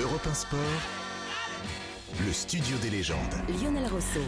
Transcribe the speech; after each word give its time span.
Europe 0.00 0.26
1 0.26 0.34
Sport, 0.34 0.58
le 2.26 2.32
studio 2.32 2.76
des 2.82 2.90
légendes. 2.90 3.18
Lionel 3.62 3.84
Rousseau. 3.90 4.20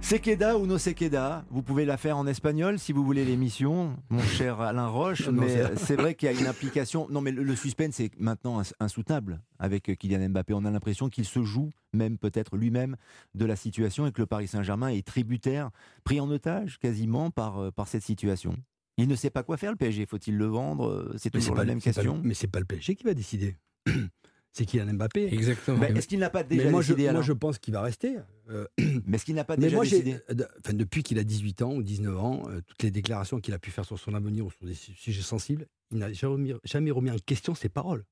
Sekeda 0.00 0.58
ou 0.58 0.66
no 0.66 0.76
Sekeda, 0.76 1.44
vous 1.50 1.62
pouvez 1.62 1.84
la 1.86 1.96
faire 1.96 2.18
en 2.18 2.26
espagnol 2.26 2.78
si 2.78 2.92
vous 2.92 3.04
voulez 3.04 3.24
l'émission, 3.24 3.96
mon 4.10 4.22
cher 4.22 4.60
Alain 4.60 4.88
Roche, 4.88 5.28
Non, 5.28 5.42
mais 5.42 5.76
c'est- 5.76 5.96
vrai 5.96 6.14
qu'il 6.14 6.30
y 6.30 6.36
a 6.36 6.38
une 6.38 6.46
implication. 6.46 7.06
Non, 7.10 7.20
mais 7.20 7.30
le, 7.30 7.42
le 7.42 7.56
suspense 7.56 8.00
est 8.00 8.10
maintenant 8.20 8.60
ins- 8.60 8.72
insoutenable 8.80 9.40
avec 9.58 9.96
Kylian 9.98 10.28
Mbappé. 10.28 10.52
On 10.54 10.64
a 10.64 10.70
l'impression 10.70 11.08
qu'il 11.08 11.24
se 11.24 11.42
joue, 11.42 11.70
même 11.94 12.18
peut-être 12.18 12.56
lui-même, 12.56 12.96
de 13.34 13.44
la 13.46 13.56
situation 13.56 14.06
et 14.06 14.12
que 14.12 14.20
le 14.20 14.26
Paris 14.26 14.48
Saint-Germain 14.48 14.88
est 14.88 15.06
tributaire, 15.06 15.70
pris 16.04 16.20
en 16.20 16.28
otage 16.30 16.78
quasiment 16.78 17.30
par, 17.30 17.58
euh, 17.58 17.70
par 17.70 17.88
cette 17.88 18.02
situation. 18.02 18.54
Il 18.98 19.08
ne 19.08 19.14
sait 19.16 19.30
pas 19.30 19.42
quoi 19.42 19.56
faire, 19.56 19.70
le 19.70 19.76
PSG. 19.76 20.06
Faut-il 20.06 20.36
le 20.36 20.46
vendre? 20.46 20.86
Euh, 20.88 21.14
C'est 21.18 21.30
toujours 21.30 21.56
la 21.56 21.64
même 21.64 21.80
c'est 21.80 21.90
pas 21.90 22.02
question. 22.02 22.20
mais 22.22 22.34
c'est 22.34 22.46
pas 22.46 22.60
le 22.60 22.66
PSG 22.66 22.94
qui 22.94 23.04
va 23.04 23.14
décider. 23.14 23.56
c'est 24.56 24.64
Kylian 24.64 24.94
Mbappé. 24.94 25.34
Exactement. 25.34 25.78
Mais 25.78 25.90
Est-ce 25.92 26.06
qu'il 26.08 26.18
n'a 26.20 26.30
pas 26.30 26.42
déjà 26.44 26.64
mais 26.64 26.70
moi, 26.70 26.80
je, 26.80 26.94
moi, 26.94 27.22
pense 27.38 27.58
qu'il 27.58 27.74
va 27.74 27.82
rester. 27.82 28.16
Euh, 28.50 28.66
Mais 29.06 29.16
est-ce 29.16 29.24
qu'il 29.24 29.34
n'a 29.34 29.44
pas 29.44 29.56
mais 29.56 29.64
déjà 29.64 29.76
moi, 29.76 29.84
j'ai- 29.84 30.02
décidé 30.02 30.20
euh, 30.30 30.34
de- 30.34 30.48
enfin, 30.64 30.74
depuis 30.74 31.02
qu'il 31.02 31.18
a 31.18 31.24
18 31.24 31.62
ans 31.62 31.74
ou 31.74 31.82
19 31.82 32.16
ans, 32.18 32.42
euh, 32.48 32.60
toutes 32.66 32.82
les 32.82 32.90
déclarations 32.90 33.40
qu'il 33.40 33.52
a 33.52 33.58
pu 33.58 33.70
faire 33.70 33.84
sur 33.84 33.98
son 33.98 34.14
avenir 34.14 34.46
ou 34.46 34.50
sur 34.50 34.64
des 34.64 34.74
su- 34.74 34.94
sujets 34.94 35.22
sensibles, 35.22 35.66
il 35.90 35.98
n'a 35.98 36.12
jamais, 36.12 36.54
jamais 36.64 36.90
remis 36.92 37.10
en 37.10 37.16
question 37.18 37.54
ses 37.54 37.68
paroles. 37.68 38.04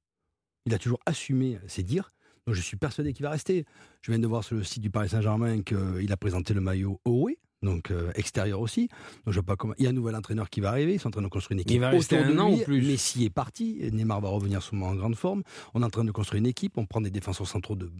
Il 0.66 0.74
a 0.74 0.78
toujours 0.78 1.00
assumé 1.06 1.58
ses 1.68 1.82
dires. 1.82 2.10
Donc 2.46 2.56
je 2.56 2.60
suis 2.60 2.76
persuadé 2.76 3.12
qu'il 3.12 3.22
va 3.22 3.30
rester. 3.30 3.64
Je 4.00 4.10
viens 4.10 4.18
de 4.18 4.26
voir 4.26 4.42
sur 4.42 4.56
le 4.56 4.64
site 4.64 4.82
du 4.82 4.90
Paris 4.90 5.08
Saint-Germain 5.10 5.62
qu'il 5.62 6.10
a 6.12 6.16
présenté 6.16 6.54
le 6.54 6.60
maillot 6.60 7.00
Owe, 7.04 7.30
donc 7.62 7.90
euh, 7.90 8.10
extérieur 8.14 8.60
aussi. 8.60 8.88
Donc 9.24 9.34
je 9.34 9.40
vois 9.40 9.42
pas 9.42 9.56
comment. 9.56 9.74
Il 9.78 9.84
y 9.84 9.86
a 9.86 9.90
un 9.90 9.94
nouvel 9.94 10.16
entraîneur 10.16 10.50
qui 10.50 10.60
va 10.60 10.70
arriver. 10.70 10.94
Ils 10.94 11.00
sont 11.00 11.08
en 11.08 11.12
train 11.12 11.22
de 11.22 11.28
construire 11.28 11.56
une 11.56 11.60
équipe. 11.60 11.74
Il 11.74 11.80
va 11.80 11.90
rester 11.90 12.18
autour 12.18 12.32
de 12.32 12.38
un 12.38 12.42
an 12.42 12.48
lui. 12.48 12.60
en 12.60 12.64
plus. 12.64 12.82
Messi 12.82 13.24
est 13.24 13.30
parti. 13.30 13.78
Neymar 13.92 14.20
va 14.20 14.28
revenir 14.28 14.62
sûrement 14.62 14.88
en 14.88 14.94
grande 14.94 15.16
forme. 15.16 15.42
On 15.74 15.82
est 15.82 15.84
en 15.84 15.90
train 15.90 16.04
de 16.04 16.12
construire 16.12 16.40
une 16.40 16.46
équipe. 16.46 16.76
On 16.76 16.86
prend 16.86 17.00
des 17.00 17.10
défenseurs 17.10 17.46
centraux 17.46 17.76
de 17.76 17.90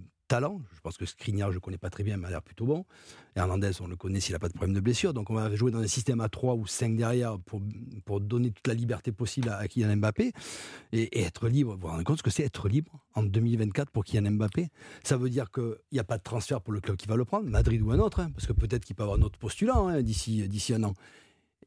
Je 0.41 0.81
pense 0.81 0.97
que 0.97 1.05
Skriniar, 1.05 1.51
je 1.51 1.57
ne 1.57 1.61
connais 1.61 1.79
pas 1.79 1.91
très 1.91 2.05
bien, 2.05 2.17
mais 2.17 2.29
a 2.29 2.31
l'air 2.31 2.43
plutôt 2.43 2.65
bon. 2.65 2.87
Hernandez, 3.37 3.71
on 3.81 3.87
le 3.87 3.97
connaît 3.97 4.21
s'il 4.21 4.33
n'a 4.33 4.39
pas 4.39 4.49
de 4.49 4.55
problème 4.55 4.75
de 4.75 4.81
blessure. 4.81 5.13
Donc 5.13 5.31
on 5.31 5.35
va 5.35 5.55
jouer 5.55 5.71
dans 5.71 5.81
un 5.81 5.87
système 5.87 6.21
à 6.21 6.29
3 6.29 6.55
ou 6.55 6.67
5 6.67 6.97
derrière 6.97 7.39
pour, 7.39 7.61
pour 8.05 8.21
donner 8.21 8.51
toute 8.51 8.67
la 8.67 8.75
liberté 8.75 9.13
possible 9.13 9.51
à, 9.51 9.67
Kylian 9.69 9.97
Mbappé 9.97 10.33
et, 10.93 11.03
et 11.03 11.23
être 11.23 11.49
libre. 11.49 11.75
Vous 11.75 11.81
vous 11.81 11.89
rendez 11.89 12.05
compte 12.05 12.19
ce 12.19 12.23
que 12.23 12.31
c'est 12.31 12.45
être 12.45 12.69
libre 12.69 12.93
en 13.15 13.23
2024 13.23 13.91
pour 13.91 14.05
Kylian 14.05 14.33
Mbappé? 14.33 14.71
Ça 15.03 15.17
veut 15.17 15.31
dire 15.31 15.51
qu'il 15.51 15.77
n'y 15.93 15.99
a 15.99 16.05
pas 16.05 16.19
de 16.19 16.23
transfert 16.23 16.61
pour 16.61 16.73
le 16.73 16.81
club 16.81 16.97
qui 16.97 17.07
va 17.07 17.17
le 17.17 17.25
prendre, 17.25 17.49
Madrid 17.49 17.83
ou 17.83 17.91
un 17.91 17.99
autre, 17.99 18.21
hein, 18.21 18.31
parce 18.35 18.47
que 18.47 18.53
peut-être 18.53 18.85
qu'il 18.85 18.97
peut 18.97 19.03
avoir 19.03 19.19
un 19.19 19.23
autre 19.23 19.39
postulat 19.39 19.77
hein, 19.77 20.03
d'ici 20.03 20.49
d'ici 20.49 20.73
un 20.75 20.85
an. 20.85 20.95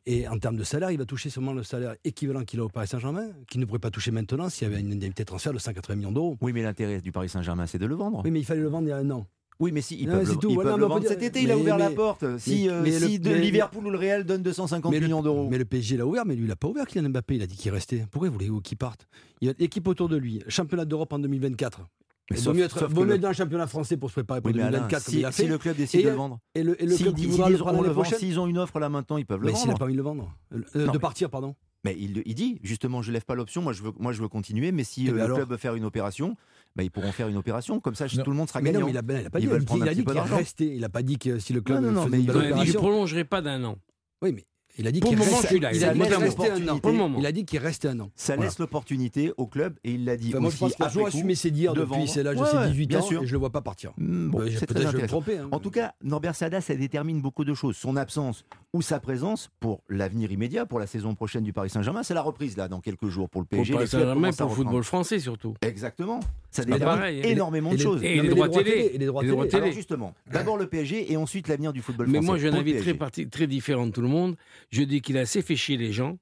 Et 0.08 0.28
en 0.28 0.38
termes 0.38 0.56
de 0.56 0.64
salaire, 0.64 0.92
il 0.92 0.98
va 1.00 1.06
toucher 1.06 1.30
seulement 1.32 1.54
le 1.54 1.64
salaire 1.64 1.96
équivalent 2.04 2.44
qu'il 2.44 2.60
a 2.60 2.64
au 2.66 2.70
Paris 2.70 2.88
Saint-Germain, 2.88 3.28
qu'il 3.50 3.60
ne 3.60 3.66
pourrait 3.66 3.80
pas 3.80 3.90
toucher 3.90 4.12
maintenant 4.12 4.50
s'il 4.50 4.68
y 4.68 4.72
avait 4.72 4.80
une 4.80 4.92
indemnité 4.94 5.24
de 5.24 5.26
transfert 5.26 5.52
de 5.52 5.58
180 5.58 5.96
millions 5.96 6.12
d'euros. 6.12 6.38
Oui, 6.42 6.54
mais 6.54 6.62
l'intérêt 6.62 7.02
du 7.02 7.12
Paris 7.12 7.30
Saint-Germain, 7.30 7.66
c'est 7.66 7.80
de 7.80 7.88
le 7.88 7.96
vendre. 7.96 8.22
Oui, 8.24 8.30
mais 8.30 8.40
il 8.40 8.46
fallait 8.46 8.62
le 8.62 8.68
vendre 8.68 8.88
il 8.88 8.92
y 8.92 8.94
a 8.94 8.98
un 8.98 9.10
an. 9.10 9.26
Oui, 9.60 9.72
mais 9.72 9.82
si, 9.82 9.96
ils 9.98 10.08
Non, 10.08 10.16
peuvent, 10.18 10.30
le, 10.30 10.36
tout. 10.36 10.50
ils 10.52 10.58
peuvent 10.58 10.80
vendre 10.80 11.00
dire- 11.00 11.10
cet 11.10 11.24
été. 11.24 11.42
il 11.42 11.50
a 11.50 11.56
mais- 11.56 11.62
ouvert 11.62 11.78
la 11.78 11.90
porte. 11.90 12.26
Si, 12.40 12.66
mais- 12.66 12.72
euh, 12.72 12.84
le- 12.84 12.92
si 13.08 13.18
Liverpool 13.20 13.88
ou 13.88 13.90
le 13.90 13.98
Real 13.98 14.26
donne 14.26 14.44
250 14.44 14.92
Mais 14.92 15.00
le- 15.00 15.06
millions 15.08 15.22
d'euros. 15.24 15.48
Mais 15.50 15.58
le 15.58 15.64
PSG 15.66 15.96
l'a 15.98 16.06
ouvert, 16.06 16.26
mais 16.26 16.36
lui, 16.36 16.44
il 16.44 16.50
n'a 16.50 16.58
pas 16.58 16.68
ouvert 16.68 16.86
Kylian 16.86 17.10
Mbappé. 17.10 17.36
Il 17.38 17.42
a 17.42 17.48
dit 17.48 17.56
qu'il 17.56 17.72
restait. 17.72 18.06
Pourquoi 18.12 18.30
voulez-vous 18.30 18.60
qu'il 18.62 18.78
parte? 18.78 19.08
Il 19.42 19.48
y 19.48 19.50
a 19.52 19.54
l'équipe 19.58 19.88
autour 19.88 20.10
de 20.10 20.18
lui. 20.18 20.44
Championnat 20.50 20.84
d'Europe 20.86 21.14
en 21.14 21.20
2024. 21.20 21.88
Mais 22.32 22.38
Il 22.40 22.44
vaut 22.44 22.54
mieux 22.54 22.64
être, 22.64 22.80
sauf 22.80 22.92
vaut 22.92 23.06
mieux 23.06 23.20
dans 23.20 23.28
le 23.28 23.34
championnat 23.36 23.68
français 23.68 23.98
pour 23.98 24.10
se 24.10 24.16
préparer 24.16 24.42
pour 24.42 24.50
Oui, 24.50 24.58
mais 24.58 24.64
Alain, 24.64 24.80
2024 24.80 25.04
comme 25.06 25.14
si, 25.14 25.20
il 25.20 25.26
a 25.26 25.32
si 25.32 25.42
fait. 25.44 25.48
le 25.48 25.58
club 25.60 25.76
décide 25.78 26.00
Et- 26.00 26.04
de 26.06 26.10
le 26.10 26.16
vendre, 26.16 26.40
Et 26.56 26.64
le, 26.64 26.82
et 26.82 26.86
le 26.88 26.92
s'ils 26.96 27.06
club 27.06 27.16
qui 27.16 27.22
disent- 27.22 27.32
voudra 27.32 27.50
ils 27.50 27.54
le 27.54 27.58
prendre 27.60 27.84
le 27.84 27.90
vend, 27.90 28.04
s'ils 28.04 28.40
ont 28.40 28.48
une 28.48 28.58
offre 28.58 28.80
là 28.80 28.90
maintenant, 28.90 29.18
ils 29.18 29.26
peuvent 29.28 29.42
le 29.42 29.46
Mais 29.48 29.54
s'il 29.54 29.68
n'a 29.68 29.74
vendre. 29.74 29.78
pas 29.80 29.86
envie 29.86 29.94
de 29.94 29.98
le 29.98 30.04
vendre, 30.04 30.36
euh, 30.54 30.58
Non, 30.74 30.86
de 30.88 30.92
mais- 30.94 31.00
partir, 31.00 31.30
pardon. 31.30 31.56
Mais 31.84 31.96
il, 32.00 32.24
il 32.26 32.34
dit 32.34 32.60
justement, 32.64 33.04
je 33.04 33.12
lève 33.12 33.26
pas 33.26 33.36
l'option. 33.36 33.62
Moi, 33.62 33.72
je 33.74 33.84
veux, 33.84 33.92
moi, 34.00 34.12
je 34.12 34.20
veux 34.20 34.28
continuer. 34.28 34.72
Mais 34.72 34.84
si 34.84 35.08
euh, 35.08 35.12
ben 35.12 35.18
le 35.18 35.24
alors 35.26 35.38
club 35.38 35.50
veut 35.52 35.58
faire 35.58 35.76
une 35.76 35.86
opération, 35.86 36.36
bah, 36.76 36.82
ils 36.82 36.90
pourront 36.90 37.12
faire 37.12 37.28
une 37.28 37.38
opération. 37.38 37.80
Comme 37.80 37.94
ça, 37.94 38.08
Non. 38.18 38.24
tout 38.24 38.32
le 38.32 38.36
monde 38.38 38.48
sera 38.50 38.60
Mais 38.60 38.72
gagnant. 38.72 38.80
non, 38.80 38.86
mais 38.88 38.92
il 38.94 38.98
a, 38.98 39.02
ben, 39.04 39.22
il 39.22 39.28
a 39.28 39.30
pas 39.30 39.40
dit. 39.40 39.46
Il, 39.46 39.52
il 39.78 39.88
a 39.88 39.94
dit 39.94 40.02
peu 40.02 40.14
qu'il 40.14 40.22
restait. 40.34 40.66
Il 40.76 40.82
n'a 40.82 40.90
pas 40.90 41.04
dit 41.04 41.20
que 41.20 41.38
si 41.38 41.54
le 41.54 41.62
club 41.62 41.84
Non, 41.84 41.92
non, 41.92 42.06
faisait 42.06 42.10
mais 42.10 42.18
une 42.24 42.26
dit, 42.26 42.32
je 42.32 42.38
opération. 42.40 42.80
prolongerai 42.82 43.24
pas 43.24 43.44
d'un 43.44 43.64
an. 43.66 43.78
Oui, 44.24 44.32
mais 44.34 44.46
il 44.78 44.88
a 44.88 44.92
dit 44.92 45.00
Pour 45.00 45.10
qu'il 45.10 45.18
le 45.20 45.24
restait- 45.24 45.56
il 45.58 45.66
a 45.66 45.70
un 45.70 46.68
an. 46.70 46.80
Pour 46.80 46.92
le. 46.92 47.20
Il 47.20 47.26
a 47.26 47.32
dit 47.32 47.46
qu'il 47.46 47.60
restait 47.60 47.88
un 47.90 48.00
an. 48.00 48.12
Ça 48.16 48.36
Voilà. 48.36 48.50
laisse 48.50 48.60
l'opportunité 48.60 49.32
au 49.38 49.48
club 49.48 49.76
et 49.84 49.92
il 49.92 50.06
l'a 50.06 50.18
dit 50.18 50.30
Enfin, 50.30 50.40
moi, 50.40 50.50
je 50.52 50.58
pense 50.58 50.74
coup, 50.76 51.06
assumé 51.06 51.36
ses 51.36 51.52
dires 51.52 51.74
de 51.74 51.82
depuis 51.82 52.08
c'est 52.08 52.24
l'âge 52.24 52.38
de 52.38 52.46
ses 52.46 52.58
ouais, 52.58 52.68
18 52.70 52.88
bien 52.88 53.00
ans 53.00 53.04
sûr. 53.04 53.24
et 53.24 53.26
je 53.28 53.32
le 53.32 53.38
vois 53.40 53.52
pas 53.52 53.62
partir. 53.62 53.94
Bon, 53.98 54.40
Euh, 54.42 54.48
c'est 54.50 54.66
Peut-être 54.66 54.82
très 54.84 54.92
je 54.92 54.98
vais 54.98 55.04
me 55.04 55.08
tromper. 55.08 55.38
hein. 55.38 55.48
En 55.52 55.60
tout 55.60 55.72
cas, 55.72 55.94
Norbert 56.04 56.36
Sada, 56.36 56.62
ça 56.62 56.76
détermine 56.76 57.22
beaucoup 57.22 57.46
de 57.46 57.54
choses. 57.54 57.76
Son 57.78 57.96
absence 57.96 58.46
ou 58.74 58.82
sa 58.82 59.00
présence 59.00 59.50
pour 59.60 59.82
l'avenir 59.90 60.32
immédiat, 60.32 60.66
pour 60.66 60.80
la 60.80 60.88
saison 60.88 61.16
prochaine 61.16 61.44
du 61.44 61.54
Paris 61.54 61.70
Saint-Germain, 61.70 62.04
c'est 62.04 62.14
la 62.14 62.22
reprise 62.22 62.58
là 62.58 62.68
dans 62.68 62.82
quelques 62.82 63.08
jours 63.08 63.30
pour 63.30 63.42
le 63.42 63.48
Pour 63.48 63.60
le 63.60 63.64
PSG. 63.64 63.74
Paris 63.74 63.86
Les 63.86 63.90
clubs 63.90 64.02
Saint-Germain, 64.02 64.32
pour 64.32 64.50
le 64.50 64.56
football 64.56 64.84
français 64.84 65.20
surtout. 65.20 65.54
Exactement. 65.62 66.20
Ça 66.52 66.64
détermine 66.64 67.04
hein. 67.04 67.08
énormément 67.24 67.74
de 67.74 67.78
choses. 67.78 68.02
Et 68.04 68.16
les 68.16 68.22
mais 68.22 68.28
droits 68.30 68.50
télé. 68.50 68.92
Et 68.94 68.98
les 68.98 69.06
droits 69.08 69.24
télé. 69.48 69.72
justement, 69.74 70.14
d'abord 70.32 70.58
le 70.58 70.68
PSG 70.68 71.12
et 71.12 71.18
ensuite 71.18 71.48
l'avenir 71.48 71.74
du 71.74 71.82
football 71.82 72.08
Mais 72.08 72.14
français. 72.20 72.26
moi, 72.28 72.38
j'ai 72.38 72.48
un 72.48 72.52
pour 72.52 72.64
le 72.64 72.70
avis 72.72 73.28
très 73.30 73.48
différent 73.48 73.88
de 73.88 73.92
tout 73.92 74.02
le 74.02 74.08
monde. 74.08 74.36
Je 74.72 74.84
dis 74.84 75.02
qu'il 75.02 75.18
a 75.18 75.22
assez 75.22 75.42
fait 75.42 75.56
chier 75.56 75.78
les 75.78 75.92
gens, 75.92 76.18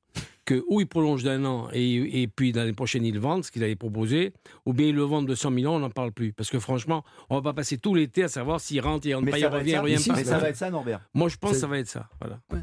que 0.46 0.64
ou 0.68 0.82
il 0.82 0.88
prolonge 0.88 1.24
d'un 1.24 1.46
an 1.46 1.70
et, 1.74 2.22
et 2.22 2.28
puis 2.28 2.52
l'année 2.52 2.74
prochaine 2.74 3.06
il 3.06 3.14
le 3.14 3.20
vend, 3.20 3.42
ce 3.42 3.52
qu'il 3.52 3.64
avait 3.64 3.76
proposé, 3.76 4.34
ou 4.66 4.74
bien 4.74 4.88
il 4.88 4.96
le 4.96 5.04
vend 5.04 5.22
de 5.22 5.36
100 5.36 5.52
millions, 5.52 5.76
on 5.76 5.80
n'en 5.80 5.90
parle 5.90 6.12
plus. 6.12 6.34
Parce 6.34 6.50
que 6.50 6.60
franchement, 6.60 7.04
on 7.30 7.36
va 7.36 7.42
pas 7.42 7.54
passer 7.54 7.78
tout 7.78 7.96
l'été 7.96 8.24
à 8.24 8.28
savoir 8.28 8.60
s'il 8.60 8.82
rentre, 8.82 9.08
pas, 9.08 9.50
revient, 9.50 9.78
revient 9.78 9.98
si, 9.98 10.10
pas. 10.10 10.16
mais 10.18 10.24
ça 10.24 10.38
va 10.38 10.50
être 10.50 10.58
ça, 10.58 10.70
Norbert. 10.70 11.02
Moi, 11.14 11.30
je 11.30 11.38
pense 11.38 11.52
que 11.52 11.58
ça 11.58 11.68
va 11.68 11.80
être 11.80 11.88
ça. 11.88 12.10
Voilà. 12.20 12.40
Ouais. 12.52 12.60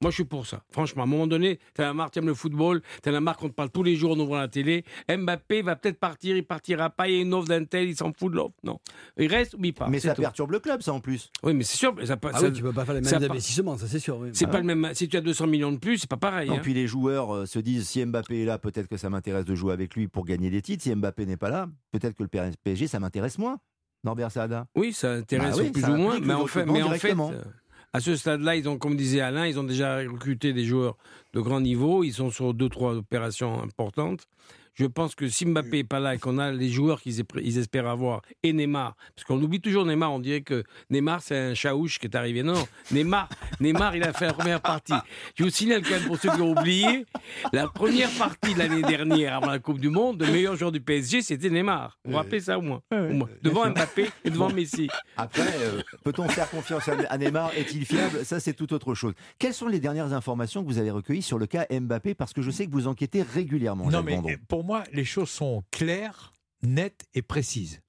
Moi, 0.00 0.10
je 0.10 0.14
suis 0.14 0.24
pour 0.24 0.46
ça. 0.46 0.62
Franchement, 0.70 1.02
à 1.02 1.06
un 1.06 1.08
moment 1.08 1.26
donné, 1.26 1.58
t'as 1.74 1.84
la 1.84 1.94
marque, 1.94 2.12
t'aimes 2.14 2.26
le 2.26 2.34
football, 2.34 2.82
t'as 3.02 3.10
la 3.10 3.20
marque, 3.20 3.42
on 3.42 3.48
te 3.48 3.54
parle 3.54 3.70
tous 3.70 3.82
les 3.82 3.96
jours 3.96 4.12
en 4.12 4.18
ouvrant 4.20 4.38
la 4.38 4.48
télé. 4.48 4.84
Mbappé 5.08 5.62
va 5.62 5.76
peut-être 5.76 5.98
partir, 5.98 6.36
il 6.36 6.44
partira 6.44 6.90
pas, 6.90 7.08
il 7.08 7.14
y 7.14 7.18
a 7.18 7.22
une 7.22 7.34
offre 7.34 7.48
d'un 7.48 7.64
tel, 7.64 7.88
il 7.88 7.96
s'en 7.96 8.12
fout 8.12 8.30
de 8.32 8.36
l'offre. 8.36 8.54
Non. 8.64 8.78
Il 9.18 9.26
reste 9.28 9.54
ou 9.54 9.58
il 9.64 9.72
part. 9.72 9.88
mais 9.90 9.98
c'est 10.00 10.08
ça 10.08 10.14
tout. 10.14 10.22
perturbe 10.22 10.52
le 10.52 10.58
club, 10.60 10.82
ça 10.82 10.92
en 10.92 11.00
plus. 11.00 11.30
Oui, 11.42 11.54
mais 11.54 11.64
c'est 11.64 11.76
sûr. 11.76 11.94
mais 11.94 12.06
Ça, 12.06 12.16
Ah 12.22 12.38
ça- 12.38 12.46
oui, 12.46 12.52
tu 12.52 12.62
peux 12.62 12.72
pas 12.72 12.84
faire 12.84 12.94
les 12.94 13.00
mêmes 13.00 13.14
investissements, 13.14 13.76
ça 13.78 13.86
c'est 13.86 13.98
sûr. 13.98 14.18
oui. 14.18 14.30
c'est 14.32 14.44
Ah 14.44 14.48
pas 14.48 14.54
ouais. 14.60 14.64
le 14.64 14.74
même. 14.74 14.94
Si 14.94 15.08
tu 15.08 15.16
as 15.16 15.20
200 15.20 15.46
millions 15.46 15.72
de 15.72 15.78
plus, 15.78 15.98
c'est 15.98 16.10
pas 16.10 16.16
pareil. 16.16 16.48
Non, 16.48 16.56
hein. 16.56 16.60
puis 16.62 16.74
les 16.74 16.86
joueurs 16.86 17.34
euh, 17.34 17.46
se 17.46 17.58
disent 17.58 17.88
si 17.88 18.04
Mbappé 18.04 18.42
est 18.42 18.46
là, 18.46 18.58
peut-être 18.58 18.88
que 18.88 18.96
ça 18.96 19.10
m'intéresse 19.10 19.44
de 19.44 19.54
jouer 19.54 19.72
avec 19.72 19.94
lui 19.94 20.08
pour 20.08 20.24
gagner 20.24 20.50
des 20.50 20.62
titres. 20.62 20.82
Si 20.82 20.94
Mbappé 20.94 21.26
n'est 21.26 21.36
pas 21.36 21.50
là, 21.50 21.68
peut-être 21.92 22.14
que 22.16 22.22
le 22.22 22.28
PSG, 22.62 22.86
ça 22.86 23.00
m'intéresse 23.00 23.38
moins. 23.38 23.58
Norbert 24.04 24.32
Saada. 24.32 24.66
Oui, 24.74 24.92
ça 24.92 25.12
intéresse 25.12 25.56
Bah 25.56 25.62
oui, 25.62 25.70
plus 25.70 25.82
ça 25.82 25.92
ou 25.92 25.96
moins, 25.96 26.18
mais 26.18 26.34
en 26.34 26.46
fait, 26.48 26.66
mais 26.66 26.82
en 26.82 26.90
fait, 26.90 27.14
euh, 27.16 27.42
à 27.92 28.00
ce 28.00 28.16
stade-là, 28.16 28.56
ils 28.56 28.68
ont, 28.68 28.78
comme 28.78 28.96
disait 28.96 29.20
Alain, 29.20 29.46
ils 29.46 29.58
ont 29.58 29.64
déjà 29.64 29.98
recruté 29.98 30.52
des 30.52 30.64
joueurs 30.64 30.96
de 31.34 31.40
grand 31.40 31.60
niveau. 31.60 32.04
Ils 32.04 32.12
sont 32.12 32.30
sur 32.30 32.54
deux, 32.54 32.68
trois 32.68 32.94
opérations 32.94 33.62
importantes. 33.62 34.26
Je 34.74 34.86
pense 34.86 35.14
que 35.14 35.28
si 35.28 35.44
Mbappé 35.44 35.78
n'est 35.78 35.84
pas 35.84 36.00
là 36.00 36.14
et 36.14 36.18
qu'on 36.18 36.38
a 36.38 36.50
les 36.50 36.68
joueurs 36.70 37.00
qu'ils 37.00 37.58
espèrent 37.58 37.88
avoir, 37.88 38.22
et 38.42 38.52
Neymar, 38.52 38.96
parce 39.14 39.26
qu'on 39.26 39.40
oublie 39.42 39.60
toujours 39.60 39.84
Neymar, 39.84 40.12
on 40.12 40.18
dirait 40.18 40.40
que 40.40 40.64
Neymar 40.90 41.20
c'est 41.22 41.36
un 41.38 41.54
chaouche 41.54 41.98
qui 41.98 42.06
est 42.06 42.16
arrivé. 42.16 42.42
Non, 42.42 42.66
Neymar, 42.90 43.28
Neymar 43.60 43.96
il 43.96 44.02
a 44.02 44.12
fait 44.12 44.26
la 44.26 44.32
première 44.32 44.60
partie. 44.62 44.94
Je 45.34 45.44
vous 45.44 45.50
signale 45.50 45.82
quand 45.82 45.90
même 45.90 46.06
pour 46.06 46.16
ceux 46.18 46.30
qui 46.30 46.40
ont 46.40 46.52
oublié, 46.52 47.04
la 47.52 47.68
première 47.68 48.10
partie 48.12 48.54
de 48.54 48.58
l'année 48.58 48.82
dernière 48.82 49.36
avant 49.36 49.50
la 49.50 49.58
Coupe 49.58 49.78
du 49.78 49.90
Monde, 49.90 50.22
le 50.22 50.32
meilleur 50.32 50.56
joueur 50.56 50.72
du 50.72 50.80
PSG 50.80 51.22
c'était 51.22 51.50
Neymar. 51.50 51.98
Vous 52.04 52.12
vous 52.12 52.16
rappelez 52.16 52.40
ça 52.40 52.58
au 52.58 52.62
moins, 52.62 52.80
Au 52.90 52.96
moins. 53.12 53.28
Devant 53.42 53.68
Mbappé 53.68 54.08
et 54.24 54.30
devant 54.30 54.50
Messi. 54.50 54.88
Après, 55.16 55.42
euh, 55.42 55.82
peut-on 56.02 56.28
faire 56.28 56.48
confiance 56.50 56.88
à 56.88 57.18
Neymar? 57.18 57.52
Est-il 57.56 57.84
fiable? 57.84 58.24
Ça, 58.24 58.40
c'est 58.40 58.54
tout 58.54 58.72
autre 58.72 58.94
chose. 58.94 59.12
Quelles 59.38 59.54
sont 59.54 59.68
les 59.68 59.80
dernières 59.80 60.12
informations 60.12 60.62
que 60.62 60.68
vous 60.68 60.78
avez 60.78 60.90
recueillies 60.90 61.22
sur 61.22 61.38
le 61.38 61.46
cas 61.46 61.66
Mbappé? 61.70 62.14
Parce 62.14 62.32
que 62.32 62.40
je 62.42 62.50
sais 62.50 62.66
que 62.66 62.72
vous 62.72 62.86
enquêtez 62.88 63.22
régulièrement. 63.22 63.90
Non, 63.90 64.02
mais 64.02 64.14
Vendron. 64.16 64.30
Pour 64.62 64.68
moi, 64.68 64.84
les 64.92 65.04
choses 65.04 65.28
sont 65.28 65.64
claires, 65.72 66.32
nettes 66.62 67.06
et 67.14 67.22
précises. 67.22 67.80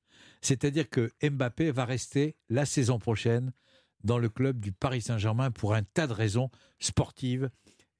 C'est-à-dire 0.42 0.90
que 0.90 1.12
Mbappé 1.22 1.70
va 1.70 1.86
rester 1.86 2.36
la 2.50 2.66
saison 2.66 2.98
prochaine 2.98 3.54
dans 4.04 4.18
le 4.18 4.28
club 4.28 4.60
du 4.60 4.72
Paris 4.72 5.04
Saint-Germain 5.04 5.52
pour 5.52 5.76
un 5.76 5.84
tas 5.84 6.08
de 6.08 6.14
raisons 6.14 6.50
sportives 6.80 7.52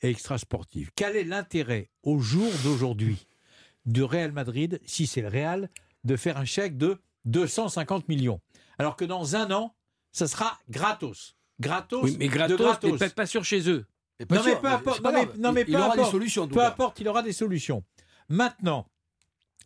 et 0.02 0.10
extrasportives. 0.10 0.90
Quel 0.96 1.16
est 1.16 1.24
l'intérêt 1.24 1.92
au 2.02 2.18
jour 2.18 2.52
d'aujourd'hui 2.64 3.28
du 3.86 4.02
Real 4.02 4.32
Madrid, 4.32 4.82
si 4.88 5.06
c'est 5.06 5.22
le 5.22 5.28
Real, 5.28 5.70
de 6.04 6.16
faire 6.16 6.38
un 6.38 6.46
chèque 6.46 6.76
de 6.76 7.00
250 7.26 8.10
millions? 8.10 8.42
Alors 8.80 8.96
que 8.96 9.06
dans 9.06 9.36
un 9.36 9.52
an, 9.52 9.76
ça 10.12 10.28
sera 10.28 10.58
gratos. 10.68 11.36
Gratos 11.60 12.06
Oui, 12.06 12.16
mais 12.18 12.28
de 12.28 12.34
gratos, 12.34 12.58
gratos. 12.58 12.92
mais 12.92 12.98
peut-être 12.98 13.14
pas 13.14 13.28
sûr 13.28 13.46
chez 13.46 13.70
eux. 13.70 13.86
Pas 14.28 14.38
Non, 14.38 14.44
mais 14.44 14.52
sûr, 14.52 14.62
peu 14.62 14.68
importe, 14.68 14.98
c'est 14.98 15.04
pas 15.04 15.12
non, 15.12 15.20
mais- 15.20 15.40
non, 15.40 15.52
mais 15.52 15.62
il, 15.68 15.74
peu 15.76 16.02
des 16.02 16.10
solutions. 16.10 16.48
Peu 16.48 16.64
importe, 16.66 17.00
il 17.00 17.08
aura 17.08 17.22
des 17.22 17.34
solutions. 17.34 17.84
Maintenant, 18.30 18.88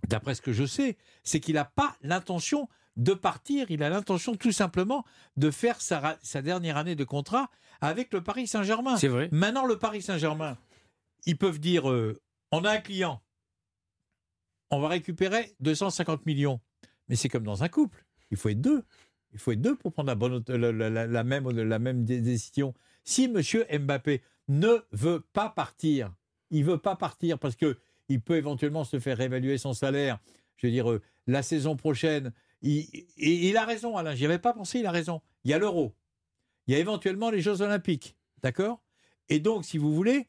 d'après 0.07 0.35
ce 0.35 0.41
que 0.41 0.53
je 0.53 0.65
sais, 0.65 0.97
c'est 1.23 1.39
qu'il 1.39 1.55
n'a 1.55 1.65
pas 1.65 1.95
l'intention 2.01 2.67
de 2.95 3.13
partir. 3.13 3.69
Il 3.69 3.83
a 3.83 3.89
l'intention 3.89 4.35
tout 4.35 4.51
simplement 4.51 5.05
de 5.35 5.51
faire 5.51 5.79
sa, 5.81 6.17
dernière 6.41 6.77
année 6.77 6.95
de 6.95 7.03
contrat 7.03 7.49
avec 7.81 8.11
le 8.13 8.23
Paris 8.23 8.47
Saint-Germain. 8.47 8.97
C'est 8.97 9.07
vrai. 9.07 9.29
Maintenant, 9.31 9.65
le 9.65 9.77
Paris 9.77 10.01
Saint-Germain, 10.01 10.57
ils 11.25 11.37
peuvent 11.37 11.59
dire 11.59 11.89
euh, 11.89 12.19
on 12.51 12.63
a 12.65 12.71
un 12.71 12.79
client, 12.79 13.21
on 14.71 14.79
va 14.79 14.87
récupérer 14.89 15.55
250 15.59 16.25
millions. 16.25 16.59
Mais 17.07 17.15
c'est 17.15 17.29
comme 17.29 17.43
dans 17.43 17.63
un 17.63 17.69
couple. 17.69 18.05
Il 18.31 18.37
faut 18.37 18.49
être 18.49 18.61
deux. 18.61 18.83
Il 19.33 19.39
faut 19.39 19.51
être 19.51 19.61
deux 19.61 19.75
pour 19.75 19.93
prendre 19.93 20.07
la, 20.07 20.15
bonne, 20.15 20.43
la, 20.47 20.71
la- 20.71 20.89
la- 20.89 21.07
la 21.07 21.23
même, 21.23 21.49
la 21.49 21.79
même 21.79 22.03
dé- 22.03 22.21
décision. 22.21 22.73
Si 23.03 23.25
M. 23.25 23.41
Mbappé 23.83 24.21
ne 24.47 24.85
veut 24.91 25.21
pas 25.33 25.49
partir, 25.49 26.13
il 26.49 26.63
veut 26.65 26.77
pas 26.77 26.95
partir 26.95 27.37
parce 27.39 27.55
que 27.55 27.77
il 28.09 28.21
peut 28.21 28.35
éventuellement 28.37 28.83
se 28.83 28.99
faire 28.99 29.17
réévaluer 29.17 29.57
son 29.57 29.73
salaire 29.73 30.19
Je 30.57 30.67
veux 30.67 30.71
dire, 30.71 30.89
euh, 30.91 31.01
la 31.27 31.41
saison 31.43 31.75
prochaine, 31.75 32.33
il, 32.61 32.87
et 33.17 33.49
il 33.49 33.57
a 33.57 33.65
raison, 33.65 33.97
Alain, 33.97 34.15
j'y 34.15 34.25
avais 34.25 34.39
pas 34.39 34.53
pensé, 34.53 34.79
il 34.79 34.85
a 34.85 34.91
raison. 34.91 35.21
Il 35.43 35.51
y 35.51 35.53
a 35.53 35.59
l'euro. 35.59 35.93
Il 36.67 36.73
y 36.73 36.75
a 36.75 36.79
éventuellement 36.79 37.29
les 37.29 37.41
Jeux 37.41 37.61
Olympiques. 37.61 38.15
D'accord? 38.41 38.81
Et 39.29 39.39
donc, 39.39 39.65
si 39.65 39.77
vous 39.77 39.93
voulez, 39.93 40.27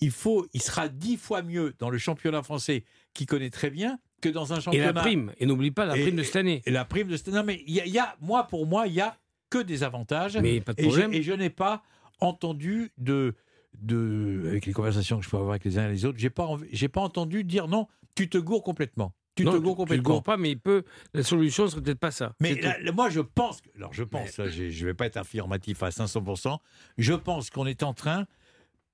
il, 0.00 0.10
faut, 0.10 0.46
il 0.52 0.62
sera 0.62 0.88
dix 0.88 1.16
fois 1.16 1.42
mieux 1.42 1.74
dans 1.78 1.90
le 1.90 1.98
championnat 1.98 2.42
français, 2.42 2.84
qu'il 3.14 3.26
connaît 3.26 3.50
très 3.50 3.70
bien, 3.70 3.98
que 4.20 4.28
dans 4.28 4.52
un 4.52 4.58
Et 4.58 4.60
championnat. 4.60 4.92
la 4.92 5.00
prime. 5.00 5.32
Et 5.38 5.46
n'oublie 5.46 5.70
pas 5.70 5.86
la 5.86 5.96
Et- 5.96 6.02
prime 6.02 6.16
de 6.16 6.22
cette 6.22 6.36
année. 6.36 6.62
Et 6.66 6.70
la 6.70 6.84
prime 6.84 7.08
de 7.08 7.16
cette 7.16 7.28
Non, 7.28 7.42
mais 7.44 7.62
il 7.66 7.74
y, 7.84 7.90
y 7.90 7.98
a, 7.98 8.16
moi, 8.20 8.46
pour 8.46 8.66
moi, 8.66 8.86
il 8.86 8.94
y 8.94 9.00
a 9.00 9.16
que 9.50 9.58
des 9.58 9.82
avantages. 9.82 10.36
Mais 10.36 10.60
pas 10.60 10.72
de 10.72 10.80
Et 10.80 10.84
je, 10.84 10.88
problème. 10.88 11.12
et 11.14 11.22
je 11.22 11.32
n'ai 11.32 11.50
pas 11.50 11.82
entendu 12.20 12.90
de, 12.98 13.34
de, 13.80 14.44
avec 14.48 14.66
les 14.66 14.72
conversations 14.72 15.18
que 15.18 15.24
je 15.24 15.30
peux 15.30 15.36
avoir 15.36 15.50
avec 15.50 15.64
les 15.64 15.78
uns 15.78 15.88
et 15.88 15.92
les 15.92 16.04
autres, 16.04 16.18
j'ai 16.18 16.30
pas, 16.30 16.48
j'ai 16.72 16.88
pas 16.88 17.00
entendu 17.00 17.44
dire 17.44 17.68
non, 17.68 17.86
tu 18.14 18.28
te 18.28 18.38
gourres 18.38 18.62
complètement. 18.62 19.14
Tu 19.34 19.44
non, 19.44 19.52
te 19.52 19.56
tu- 19.56 19.62
gourres 19.62 19.74
tu 19.76 19.80
le 19.82 19.84
complètement. 19.84 20.10
gourres 20.14 20.22
pas, 20.24 20.36
mais 20.36 20.50
il 20.50 20.58
peut. 20.58 20.82
La 21.14 21.22
solution 21.22 21.68
serait 21.68 21.80
peut-être 21.82 22.00
pas 22.00 22.10
ça. 22.10 22.32
Mais 22.40 22.54
là, 22.56 22.76
là, 22.80 22.90
moi, 22.90 23.08
je 23.08 23.20
pense, 23.20 23.60
que- 23.60 23.68
alors 23.76 23.92
je 23.92 24.02
pense, 24.02 24.36
là, 24.38 24.48
j'ai- 24.48 24.72
je 24.72 24.84
ne 24.84 24.90
vais 24.90 24.94
pas 24.94 25.06
être 25.06 25.16
affirmatif 25.16 25.82
à 25.84 25.90
500%, 25.92 26.58
je 26.96 27.12
pense 27.14 27.50
qu'on 27.50 27.66
est 27.66 27.84
en 27.84 27.94
train 27.94 28.26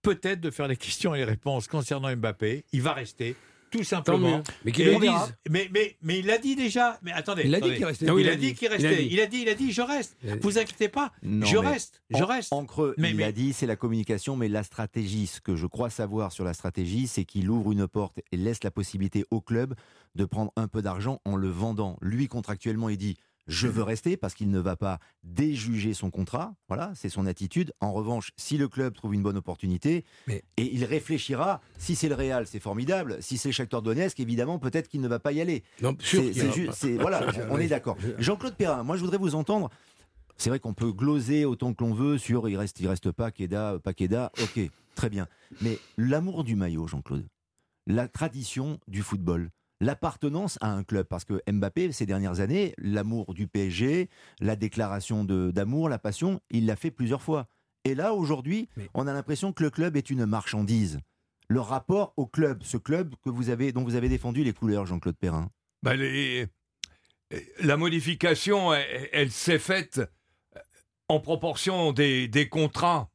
peut-être 0.02 0.40
de 0.40 0.50
faire 0.50 0.68
les 0.68 0.76
questions 0.76 1.14
et 1.14 1.18
les 1.18 1.24
réponses 1.24 1.66
concernant 1.66 2.14
Mbappé. 2.14 2.64
Il 2.72 2.82
va 2.82 2.92
rester, 2.92 3.36
tout 3.78 3.84
simplement. 3.84 4.42
Mais 4.64 4.72
qu'il 4.72 4.86
le 4.86 4.98
dise. 4.98 5.10
Mais, 5.50 5.68
mais, 5.72 5.96
mais 6.02 6.20
il 6.20 6.26
l'a 6.26 6.38
dit 6.38 6.54
déjà. 6.56 6.98
Mais 7.02 7.12
attendez. 7.12 7.42
Il 7.46 7.54
a 7.54 7.60
dit 7.60 7.74
qu'il 7.74 7.84
restait. 7.84 8.06
Il, 8.06 8.28
a 8.28 8.36
dit 8.36 8.54
qu'il 8.54 8.68
Il 8.68 8.68
a 8.68 8.70
restait. 8.88 8.96
dit. 9.02 9.08
Il 9.12 9.20
a 9.20 9.26
dit, 9.26 9.38
il 9.42 9.48
a 9.48 9.54
dit, 9.54 9.72
je 9.72 9.82
reste. 9.82 10.16
Il 10.22 10.30
a 10.30 10.34
dit. 10.36 10.40
Vous 10.42 10.58
inquiétez 10.58 10.88
pas, 10.88 11.12
Non, 11.22 11.46
je 11.46 11.56
reste, 11.56 12.02
je 12.10 12.22
en- 12.22 12.26
reste. 12.26 12.52
En 12.52 12.64
creux, 12.64 12.94
Mais- 12.98 13.10
il 13.10 13.16
mais- 13.16 13.24
a 13.24 13.32
dit, 13.32 13.52
c'est 13.52 13.66
la 13.66 13.76
communication, 13.76 14.36
mais 14.36 14.48
la 14.48 14.62
stratégie, 14.62 15.26
ce 15.26 15.40
que 15.40 15.56
je 15.56 15.66
crois 15.66 15.90
savoir 15.90 16.30
sur 16.32 16.44
la 16.44 16.54
stratégie, 16.54 17.06
c'est 17.08 17.24
qu'il 17.24 17.50
ouvre 17.50 17.72
une 17.72 17.88
porte 17.88 18.20
et 18.32 18.36
laisse 18.36 18.62
la 18.62 18.70
possibilité 18.70 19.24
au 19.30 19.40
club 19.40 19.74
de 20.14 20.24
prendre 20.24 20.52
un 20.56 20.68
peu 20.68 20.80
d'argent 20.82 21.20
en 21.24 21.34
le 21.36 21.48
vendant. 21.48 21.98
Lui, 22.00 22.28
contractuellement, 22.28 22.88
il 22.88 22.98
dit 22.98 23.16
je 23.46 23.69
veux 23.69 23.82
rester 23.82 24.17
parce 24.17 24.35
qu'il 24.35 24.50
ne 24.50 24.58
va 24.58 24.76
pas 24.76 24.99
déjuger 25.23 25.93
son 25.94 26.11
contrat. 26.11 26.55
Voilà, 26.69 26.93
c'est 26.94 27.08
son 27.08 27.26
attitude. 27.26 27.73
En 27.81 27.93
revanche, 27.93 28.32
si 28.37 28.56
le 28.56 28.69
club 28.69 28.94
trouve 28.94 29.14
une 29.14 29.23
bonne 29.23 29.37
opportunité, 29.37 30.05
Mais- 30.26 30.43
et 30.56 30.75
il 30.75 30.85
réfléchira, 30.85 31.61
si 31.79 31.94
c'est 31.94 32.08
le 32.08 32.14
Real, 32.14 32.46
c'est 32.46 32.61
formidable. 32.61 33.19
Si 33.20 33.37
c'est 33.38 33.49
le 33.49 33.52
Shakhtar 33.52 33.82
Donetsk, 33.82 34.19
évidemment, 34.20 34.58
peut-être 34.58 34.88
qu'il 34.88 35.00
ne 35.00 35.08
va 35.08 35.19
pas 35.19 35.32
y 35.32 35.41
aller. 35.41 35.62
Non, 35.82 35.94
sûr 36.00 36.23
C'est- 36.73 36.96
voilà, 36.96 37.20
on 37.50 37.58
est 37.58 37.69
d'accord. 37.69 37.96
je- 38.00 38.23
Jean-Claude 38.23 38.55
Perrin, 38.55 38.82
moi 38.82 38.96
je 38.96 39.02
voudrais 39.02 39.19
vous 39.19 39.35
entendre. 39.35 39.70
C'est 40.37 40.50
vrai 40.50 40.58
qu'on 40.58 40.75
peut 40.75 40.91
gloser 40.93 41.44
autant 41.44 41.73
que 41.75 41.85
l'on 41.85 41.94
veut 41.94 42.19
sur 42.19 42.49
il 42.49 42.56
reste, 42.56 42.81
il 42.81 42.88
reste 42.88 43.12
pas 43.12 43.31
Keda, 43.31 43.79
pas 43.82 43.93
Keda. 43.94 44.32
Ok, 44.43 44.61
très 44.96 45.08
bien. 45.08 45.29
Mais 45.61 45.79
l'amour 45.96 46.43
du 46.44 46.56
maillot, 46.56 46.88
Jean-Claude, 46.88 47.26
la 47.87 48.08
tradition 48.08 48.81
du 48.88 49.02
football, 49.02 49.50
l'appartenance 49.84 50.58
à 50.60 50.70
un 50.70 50.82
club, 50.84 51.06
parce 51.06 51.25
que 51.25 51.40
Mbappé 51.50 51.92
ces 51.92 52.06
dernières 52.06 52.40
années, 52.40 52.75
l'amour 52.78 53.34
du 53.34 53.46
PSG, 53.46 54.08
la 54.40 54.56
déclaration 54.56 55.25
d'amour, 55.25 55.88
la 55.88 55.98
passion, 55.98 56.40
il 56.50 56.66
l'a 56.66 56.76
fait 56.76 56.90
plusieurs 56.90 57.22
fois. 57.22 57.46
Et 57.84 57.94
là 57.94 58.14
aujourd'hui, 58.14 58.69
on 58.94 59.06
a 59.06 59.12
l'impression 59.12 59.52
que 59.52 59.62
le 59.62 59.70
club 59.70 59.96
est 59.96 60.08
une 60.10 60.25
marchandise. 60.26 60.98
Le 61.48 61.60
rapport 61.60 62.14
au 62.16 62.26
club, 62.26 62.62
ce 62.62 62.78
club 62.78 63.14
que 63.22 63.28
vous 63.28 63.50
avez, 63.50 63.72
dont 63.72 63.84
vous 63.84 63.96
avez 63.96 64.08
défendu 64.08 64.42
les 64.42 64.54
couleurs, 64.54 64.86
Jean-Claude 64.86 65.16
Perrin. 65.19 65.50
Bah, 65.82 65.94
les- 65.94 66.46
La 67.62 67.76
modification, 67.76 68.72
elle, 68.72 69.08
elle 69.12 69.31
s'est 69.31 69.58
faite 69.58 70.00
en 71.08 71.20
proportion 71.20 71.92
des, 71.92 72.28
des 72.28 72.48
contrats. 72.48 73.10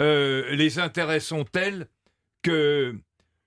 Euh, 0.00 0.54
les 0.54 0.78
intérêts 0.78 1.20
sont 1.20 1.44
tels 1.44 1.88
que 2.42 3.00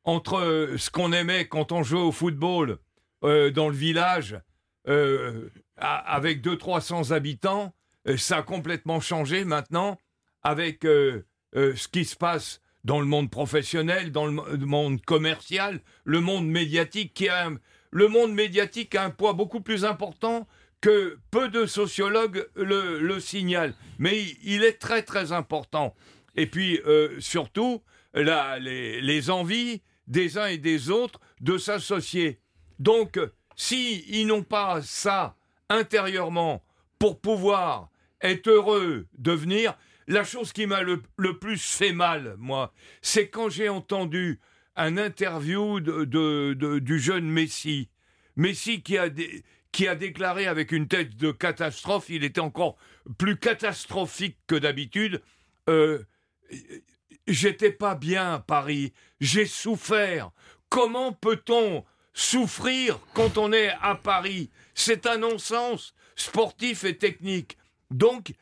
entre 0.10 0.74
ce 0.78 0.90
qu'on 0.90 1.12
aimait 1.14 1.48
quand 1.48 1.72
on 1.72 1.84
jouait 1.84 2.02
au 2.02 2.12
football 2.12 2.78
euh, 3.24 3.52
dans 3.52 3.70
le 3.70 3.76
village, 3.76 4.40
euh, 4.88 5.50
avec 5.78 6.44
200-300 6.44 7.12
habitants, 7.14 7.74
euh, 8.08 8.18
ça 8.18 8.38
a 8.38 8.42
complètement 8.44 9.00
changé 9.00 9.44
maintenant 9.46 9.98
avec 10.42 10.86
euh, 10.86 11.26
euh, 11.56 11.76
ce 11.76 11.88
qui 11.88 12.06
se 12.06 12.16
passe 12.16 12.62
dans 12.86 13.00
le 13.00 13.06
monde 13.06 13.30
professionnel, 13.30 14.12
dans 14.12 14.26
le 14.26 14.32
mo- 14.32 14.46
le 14.50 14.66
monde 14.66 15.02
commercial, 15.06 15.80
le 16.06 16.22
monde 16.22 16.48
médiatique 16.48 17.14
qui 17.14 17.28
a 17.30 17.48
un, 17.48 17.58
le 17.92 18.08
monde 18.08 18.34
médiatique 18.34 18.96
a 18.96 19.04
un 19.04 19.10
poids 19.12 19.34
beaucoup 19.34 19.62
plus 19.62 19.84
important 19.86 20.48
que 20.82 21.20
peu 21.30 21.50
de 21.50 21.66
sociologues 21.66 22.48
le, 22.56 23.00
le 23.00 23.20
signalent. 23.20 23.74
Mais 24.00 24.24
il, 24.44 24.64
est 24.64 24.80
très 24.80 25.04
très 25.04 25.34
important. 25.34 25.94
Et 26.36 26.48
puis 26.48 26.80
euh, 26.86 27.20
surtout, 27.20 27.84
la- 28.14 28.58
les, 28.60 29.02
les 29.02 29.30
envies 29.30 29.82
des 30.10 30.38
uns 30.38 30.48
et 30.48 30.58
des 30.58 30.90
autres 30.90 31.20
de 31.40 31.58
s'associer. 31.58 32.40
Donc, 32.80 33.20
si 33.56 34.04
ils 34.10 34.26
n'ont 34.28 34.44
pas 34.44 34.82
ça 34.82 35.36
intérieurement 35.70 36.64
pour 36.98 37.22
pouvoir 37.22 37.90
être 38.22 38.48
heureux 38.50 39.08
de 39.18 39.32
venir, 39.32 39.78
la 40.08 40.24
chose 40.24 40.52
qui 40.52 40.66
m'a 40.66 40.82
le, 40.82 41.02
le 41.18 41.38
plus 41.38 41.62
fait 41.62 41.94
mal, 41.94 42.36
moi, 42.38 42.74
c'est 43.02 43.30
quand 43.30 43.50
j'ai 43.50 43.70
entendu 43.70 44.40
un 44.76 44.98
interview 44.98 45.80
de, 45.80 46.04
de- 46.06 46.80
du 46.80 47.00
jeune 47.00 47.30
Messi. 47.30 47.90
Messi 48.36 48.82
qui 48.82 48.98
a, 48.98 49.10
qui 49.72 49.88
a 49.88 49.96
déclaré 49.96 50.48
avec 50.48 50.72
une 50.72 50.88
tête 50.88 51.16
de 51.18 51.32
catastrophe, 51.32 52.10
il 52.10 52.24
était 52.24 52.40
encore 52.42 52.78
plus 53.18 53.38
catastrophique 53.38 54.38
que 54.48 54.56
d'habitude. 54.56 55.22
euh, 55.70 56.02
J'étais 57.30 57.72
pas 57.72 57.96
bien 57.96 58.34
à 58.36 58.40
Paris, 58.40 58.92
j'ai 59.22 59.46
souffert. 59.46 60.32
Comment 60.70 61.14
peut-on 61.14 61.84
souffrir 62.14 63.00
quand 63.14 63.38
on 63.38 63.54
est 63.54 63.70
à 63.82 63.96
Paris? 63.96 64.50
C'est 64.74 65.06
un 65.08 65.18
non-sens 65.18 65.94
sportif 66.16 66.84
et 66.84 66.98
technique. 66.98 67.58
Donc, 67.92 68.34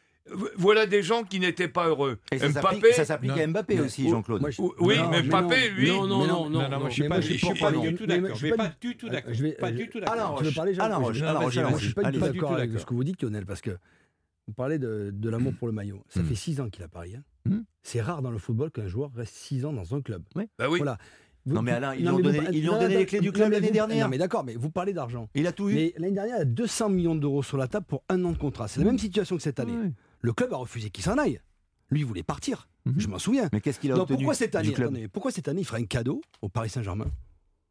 voilà 0.57 0.85
des 0.85 1.01
gens 1.03 1.23
qui 1.23 1.39
n'étaient 1.39 1.67
pas 1.69 1.87
heureux. 1.87 2.17
Et 2.31 2.37
ça 2.39 2.49
Mbappé, 2.49 2.61
s'applique- 2.75 2.93
ça 2.95 3.05
s'applique 3.05 3.31
non. 3.31 3.41
à 3.43 3.47
Mbappé 3.47 3.79
aussi, 3.79 4.09
Jean-Claude. 4.09 4.41
oui, 4.79 4.97
Non, 4.97 5.09
mais 5.09 5.21
Mbappé, 5.23 5.69
lui, 5.69 5.87
non, 5.89 6.05
non, 6.07 6.27
non, 6.27 6.49
non, 6.49 6.89
je 6.89 6.95
je 6.95 7.35
suis 7.45 7.53
pas 7.53 7.71
du 7.71 7.95
tout 7.95 8.05
d'accord. 8.05 8.29
je 8.29 8.33
Je 8.33 8.37
suis 8.39 8.49
vais 8.51 8.55
pas 8.57 8.67
du- 8.81 8.97
tout 8.97 9.09
d'accord. 9.09 9.33
je 9.33 9.47
Pas 9.53 9.71
du 9.71 9.89
tout 9.89 9.99
d'accord. 10.01 10.41
Parler, 10.55 10.73
je 10.73 11.85
suis 11.85 11.93
pas 11.93 12.11
du 12.11 12.19
tout 12.19 12.25
d'accord 12.25 12.53
avec 12.53 12.77
ce 12.79 12.85
que 12.85 12.93
vous 12.93 13.03
dites, 13.03 13.21
Lionel, 13.21 13.45
parce 13.45 13.61
que 13.61 13.71
vous 14.47 14.53
parlez 14.53 14.79
de, 14.79 15.13
l'amour 15.29 15.53
pour 15.57 15.67
le 15.67 15.73
maillot. 15.73 16.03
Ça 16.09 16.21
Mm. 16.21 16.25
fait 16.25 16.35
six 16.35 16.59
ans 16.61 16.69
qu'il 16.69 16.83
a 16.83 16.87
Paris. 16.87 17.15
C'est 17.87 18.01
rare 18.01 18.21
dans 18.21 18.31
le 18.31 18.37
football 18.37 18.69
qu'un 18.69 18.87
joueur 18.87 19.11
reste 19.15 19.33
six 19.33 19.63
ans 19.65 19.71
dans 19.71 19.95
un 19.95 20.01
club. 20.01 20.21
bah 20.35 20.67
oui. 20.69 20.77
Voilà. 20.79 20.97
Vous- 21.45 21.55
Non, 21.55 21.61
mais 21.61 21.71
Alain, 21.71 21.95
ils 21.95 22.01
lui 22.01 22.09
ont 22.09 22.19
donné- 22.19 22.39
vous- 22.41 22.45
ils 22.51 22.59
lui 22.61 22.67
ont 22.69 22.73
non, 22.73 22.79
donné 22.81 22.93
non, 22.95 22.99
les 22.99 23.05
clés 23.05 23.21
du 23.21 23.31
club 23.31 23.49
l'année 23.53 23.71
dernière. 23.71 24.05
Non, 24.05 24.11
mais 24.11 24.17
d'accord, 24.17 24.43
mais 24.43 24.55
vous 24.55 24.69
parlez 24.69 24.91
d'argent. 24.91 25.29
Il 25.33 25.47
a 25.47 25.53
tout 25.53 25.69
eu. 25.69 25.73
Mais 25.75 25.93
l'année 25.97 26.13
dernière, 26.13 26.35
il 26.35 26.39
y 26.39 26.41
a 26.41 26.45
200 26.45 26.89
millions 26.89 27.15
d'euros 27.15 27.41
sur 27.43 27.55
la 27.55 27.69
table 27.69 27.85
pour 27.85 28.03
un 28.09 28.21
an 28.25 28.33
de 28.33 28.37
contrat. 28.37 28.67
C'est 28.67 28.81
la 28.81 28.85
même 28.87 28.99
situation 28.99 29.37
que 29.37 29.41
cette 29.41 29.61
année. 29.61 29.71
Ouais. 29.71 29.93
Le 30.19 30.33
club 30.33 30.51
a 30.51 30.57
refusé 30.57 30.89
qu'il 30.89 31.05
s'en 31.05 31.17
aille. 31.17 31.39
Lui, 31.89 32.01
il 32.01 32.05
voulait 32.05 32.23
partir. 32.23 32.67
Mhm. 32.83 32.95
Je 32.97 33.07
m'en 33.07 33.19
souviens. 33.19 33.47
Mais 33.53 33.61
qu'est-ce 33.61 33.79
qu'il 33.79 33.89
a 33.93 33.95
Donc 33.95 34.01
obtenu 34.03 34.17
pourquoi 34.17 34.33
cette 34.33 34.51
du 34.51 34.57
année 34.57 34.73
club 34.73 34.87
attendez, 34.89 35.07
Pourquoi 35.07 35.31
cette 35.31 35.47
année 35.47 35.61
il 35.61 35.65
ferait 35.65 35.79
un 35.81 35.85
cadeau 35.85 36.21
au 36.41 36.49
Paris 36.49 36.69
Saint-Germain 36.69 37.07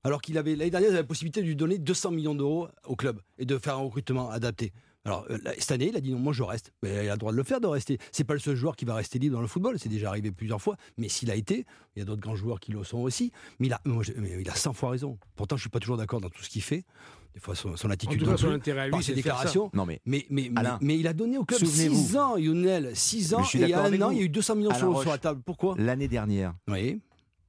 alors 0.04 0.22
qu'il 0.22 0.38
avait 0.38 0.54
l'année 0.56 0.70
dernière 0.70 0.88
il 0.90 0.92
avait 0.92 1.02
la 1.02 1.06
possibilité 1.06 1.42
de 1.42 1.46
lui 1.46 1.56
donner 1.56 1.78
200 1.78 2.12
millions 2.12 2.34
d'euros 2.34 2.68
au 2.86 2.94
club 2.96 3.20
et 3.38 3.44
de 3.44 3.58
faire 3.58 3.74
un 3.74 3.82
recrutement 3.82 4.30
adapté? 4.30 4.72
Alors 5.06 5.24
euh, 5.30 5.38
cette 5.58 5.70
année, 5.70 5.88
il 5.88 5.96
a 5.96 6.00
dit 6.00 6.10
non, 6.12 6.18
moi 6.18 6.32
je 6.32 6.42
reste. 6.42 6.72
Mais 6.82 7.04
il 7.04 7.08
a 7.08 7.12
le 7.12 7.18
droit 7.18 7.30
de 7.32 7.36
le 7.36 7.42
faire, 7.44 7.60
de 7.60 7.66
rester. 7.68 7.96
C'est 8.12 8.24
pas 8.24 8.34
le 8.34 8.40
seul 8.40 8.56
joueur 8.56 8.74
qui 8.76 8.84
va 8.84 8.94
rester 8.96 9.18
libre 9.18 9.36
dans 9.36 9.40
le 9.40 9.46
football. 9.46 9.78
C'est 9.78 9.88
déjà 9.88 10.08
arrivé 10.10 10.32
plusieurs 10.32 10.60
fois. 10.60 10.76
Mais 10.98 11.08
s'il 11.08 11.30
a 11.30 11.36
été, 11.36 11.64
il 11.94 12.00
y 12.00 12.02
a 12.02 12.04
d'autres 12.04 12.20
grands 12.20 12.34
joueurs 12.36 12.58
qui 12.60 12.72
le 12.72 12.82
sont 12.84 12.98
aussi. 12.98 13.30
Mais 13.60 13.68
il 13.68 13.72
a, 13.72 13.80
moi, 13.84 14.02
je- 14.02 14.12
mais 14.18 14.36
il 14.40 14.50
a 14.50 14.54
100 14.54 14.72
fois 14.72 14.90
raison. 14.90 15.16
Pourtant, 15.36 15.56
je 15.56 15.60
suis 15.62 15.70
pas 15.70 15.78
toujours 15.80 15.96
d'accord 15.96 16.20
dans 16.20 16.28
tout 16.28 16.42
ce 16.42 16.50
qu'il 16.50 16.62
fait. 16.62 16.84
Des 17.34 17.40
fois, 17.40 17.54
son, 17.54 17.76
son 17.76 17.88
En 17.88 17.90
attitude. 17.90 18.18
tout 18.18 18.24
cas, 18.24 18.30
non 18.32 18.36
son 18.36 18.50
intérêt 18.50 18.80
à 18.86 18.88
par 18.90 18.98
lui, 18.98 19.04
ses 19.04 19.14
déclarations. 19.14 19.70
Non, 19.74 19.86
mais 19.86 20.00
Mais, 20.06 20.26
mais, 20.30 20.48
mais, 20.50 20.58
Alain, 20.60 20.78
mais 20.80 20.98
il 20.98 21.06
a 21.06 21.12
donné 21.12 21.38
au 21.38 21.44
club 21.44 21.60
souvenez-vous. 21.60 21.94
6 21.94 22.16
ans, 22.16 22.36
Lionel. 22.36 22.90
6 22.96 23.34
ans. 23.34 23.42
Et 23.42 23.58
il 23.58 23.68
y 23.68 23.72
a 23.74 23.82
un 23.84 24.00
an, 24.02 24.06
vous. 24.08 24.12
il 24.12 24.18
y 24.18 24.22
a 24.22 24.24
eu 24.24 24.28
200 24.28 24.56
millions 24.56 24.70
Alain 24.70 24.78
sur, 24.78 24.88
Roche. 24.92 25.02
sur 25.02 25.10
la 25.12 25.18
table. 25.18 25.42
Pourquoi? 25.44 25.74
l'année 25.78 26.08
dernière, 26.08 26.54
Oui. 26.68 27.00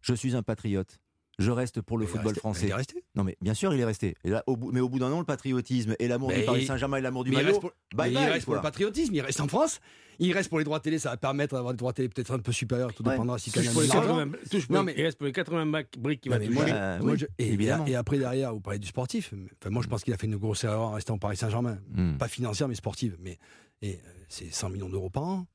je 0.02 0.14
suis 0.14 0.36
un 0.36 0.44
patriote. 0.44 1.00
Je 1.40 1.52
reste 1.52 1.82
pour 1.82 2.00
le 2.00 2.06
Il 2.06 2.08
football 2.08 2.30
resté- 2.34 2.40
français. 2.40 2.66
Il 2.66 2.72
est 2.72 2.74
resté. 2.74 3.04
Non, 3.16 3.24
mais 3.24 3.38
bien 3.42 3.54
sûr, 3.54 3.72
il 3.74 3.80
est 3.80 3.86
resté. 3.86 4.16
Et 4.24 4.30
là, 4.32 4.44
au 4.48 4.58
bout, 4.58 4.72
mais 4.72 4.80
au 4.80 4.90
bout 4.90 4.98
d'un 4.98 5.12
an, 5.12 5.20
le 5.20 5.26
patriotisme 5.26 5.96
et 6.00 6.08
l'amour 6.08 6.32
du 6.32 6.42
Paris 6.44 6.66
Saint-Germain 6.66 6.98
et 6.98 7.02
l'amour 7.02 7.24
du 7.24 7.32
maillot. 7.32 7.48
reste 7.50 7.62
pour, 7.62 7.72
bye 7.94 8.10
mais 8.10 8.16
bye, 8.16 8.24
il 8.28 8.32
reste 8.32 8.46
pour 8.46 8.56
le 8.56 8.62
patriotisme, 8.62 9.14
il 9.14 9.22
reste 9.22 9.40
en 9.40 9.48
France. 9.48 9.80
Il 10.20 10.34
reste 10.34 10.50
pour 10.50 10.58
les 10.58 10.64
droits 10.66 10.80
télé, 10.80 10.98
ça 10.98 11.12
va 11.12 11.18
permettre 11.18 11.54
d'avoir 11.54 11.74
des 11.74 11.78
droits 11.78 11.94
télé 11.94 12.10
peut-être 12.10 12.32
un 12.34 12.40
peu 12.40 12.52
supérieurs, 12.52 12.92
tout 12.92 13.04
Ouais. 13.04 13.12
dépendra 13.12 13.38
si 13.38 13.52
Touche 13.52 13.62
Canal 13.66 13.74
pour 13.74 13.82
les 13.84 13.88
a 13.92 13.92
de 13.92 13.96
l'argent. 13.98 14.16
80 14.18 14.38
touche 14.50 14.66
pour 14.66 14.76
Non, 14.76 14.82
mais- 14.84 14.96
Il 14.98 15.04
reste 15.04 15.18
pour 15.20 15.28
les 15.28 15.32
80 15.32 15.66
bacs- 15.68 15.96
briques 16.00 16.28
va 16.28 16.40
Non, 16.40 16.40
mais 16.40 16.48
toucher. 16.48 16.60
moi, 16.60 16.70
Euh, 16.76 17.00
moi, 17.04 17.12
oui, 17.12 17.18
je- 17.20 17.26
et, 17.38 17.54
évidemment. 17.54 17.86
et 17.86 17.94
après, 17.94 18.18
derrière, 18.18 18.52
vous 18.52 18.60
parlez 18.60 18.80
du 18.80 18.88
sportif. 18.88 19.32
Enfin, 19.62 19.70
moi, 19.70 19.84
je 19.84 19.88
pense 19.90 20.04
qu'il 20.04 20.14
a 20.16 20.18
fait 20.18 20.26
une 20.26 20.38
grosse 20.38 20.64
erreur 20.64 20.82
en 20.82 20.92
restant 20.94 21.14
au 21.14 21.20
Paris 21.20 21.38
Saint-Germain. 21.38 21.78
Hmm. 21.94 22.18
Pas 22.18 22.28
financière, 22.28 22.68
mais 22.68 22.74
sportive. 22.74 23.16
Mais 23.20 23.38
et, 23.84 23.92
euh, 23.94 23.98
c'est 24.28 24.52
100 24.52 24.70
millions 24.70 24.90
d'euros 24.90 25.12
par 25.12 25.22
an. 25.24 25.46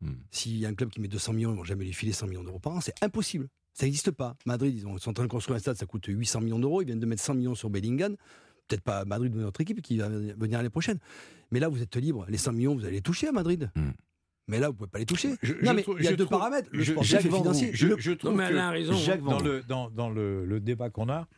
Hmm. 0.00 0.14
S'il 0.32 0.56
y 0.58 0.66
a 0.66 0.68
un 0.68 0.74
club 0.74 0.90
qui 0.90 1.00
met 1.00 1.06
200 1.06 1.32
millions, 1.32 1.52
ils 1.52 1.56
vont 1.58 1.62
jamais 1.64 1.84
lui 1.84 1.92
filer 1.92 2.12
100 2.12 2.26
millions 2.26 2.42
d'euros 2.42 2.58
par 2.58 2.72
an. 2.72 2.80
C'est 2.80 2.94
impossible. 3.04 3.46
Ça 3.72 3.86
n'existe 3.86 4.10
pas. 4.10 4.36
Madrid, 4.46 4.74
ils, 4.76 4.86
ont- 4.86 4.96
ils 4.96 5.00
sont 5.00 5.10
en 5.10 5.14
train 5.14 5.24
de 5.24 5.30
construire 5.30 5.56
un 5.56 5.60
stade, 5.60 5.76
ça 5.76 5.86
coûte 5.86 6.06
800 6.08 6.40
millions 6.40 6.58
d'euros. 6.58 6.82
Ils 6.82 6.86
viennent 6.86 7.00
de 7.00 7.06
mettre 7.06 7.22
100 7.22 7.34
millions 7.34 7.54
sur 7.54 7.70
Bellingham. 7.70 8.16
Peut-être 8.68 8.82
pas 8.82 8.98
à 9.00 9.04
Madrid 9.04 9.32
de 9.32 9.38
notre 9.40 9.60
équipe 9.60 9.80
qui 9.82 9.96
va 9.98 10.08
venir 10.08 10.58
l'année 10.58 10.70
prochaine. 10.70 10.98
Mais 11.50 11.58
là, 11.60 11.68
vous 11.68 11.82
êtes 11.82 11.96
libre. 11.96 12.26
Les 12.28 12.38
100 12.38 12.52
millions, 12.52 12.74
vous 12.74 12.84
allez 12.84 12.96
les 12.96 13.02
toucher 13.02 13.28
à 13.28 13.32
Madrid. 13.32 13.70
Hmm. 13.74 13.90
Mais 14.48 14.58
là, 14.58 14.68
vous 14.68 14.74
pouvez 14.74 14.90
pas 14.90 14.98
les 14.98 15.06
toucher. 15.06 15.34
Je- 15.42 15.54
non, 15.54 15.70
je 15.70 15.76
mais 15.76 15.84
il 15.98 16.04
y 16.04 16.08
a 16.08 16.10
deux 16.12 16.24
trouve- 16.24 16.38
paramètres. 16.38 16.68
Le 16.72 16.82
je- 16.82 16.94
Jacques 17.02 17.22
financier. 17.22 17.70
Je, 17.72 18.12
trouve 18.12 18.30
Non, 18.32 18.36
mais 18.36 18.48
que 18.48 18.52
Alain 18.52 18.68
a 18.68 18.70
raison. 18.70 18.94
Jacques 18.94 19.22
dans, 19.22 19.38
Van 19.38 19.40
le, 19.40 19.62
dans, 19.62 19.90
dans 19.90 20.10
le, 20.10 20.44
le 20.44 20.60
débat 20.60 20.90
qu'on 20.90 21.08
a, 21.08 21.28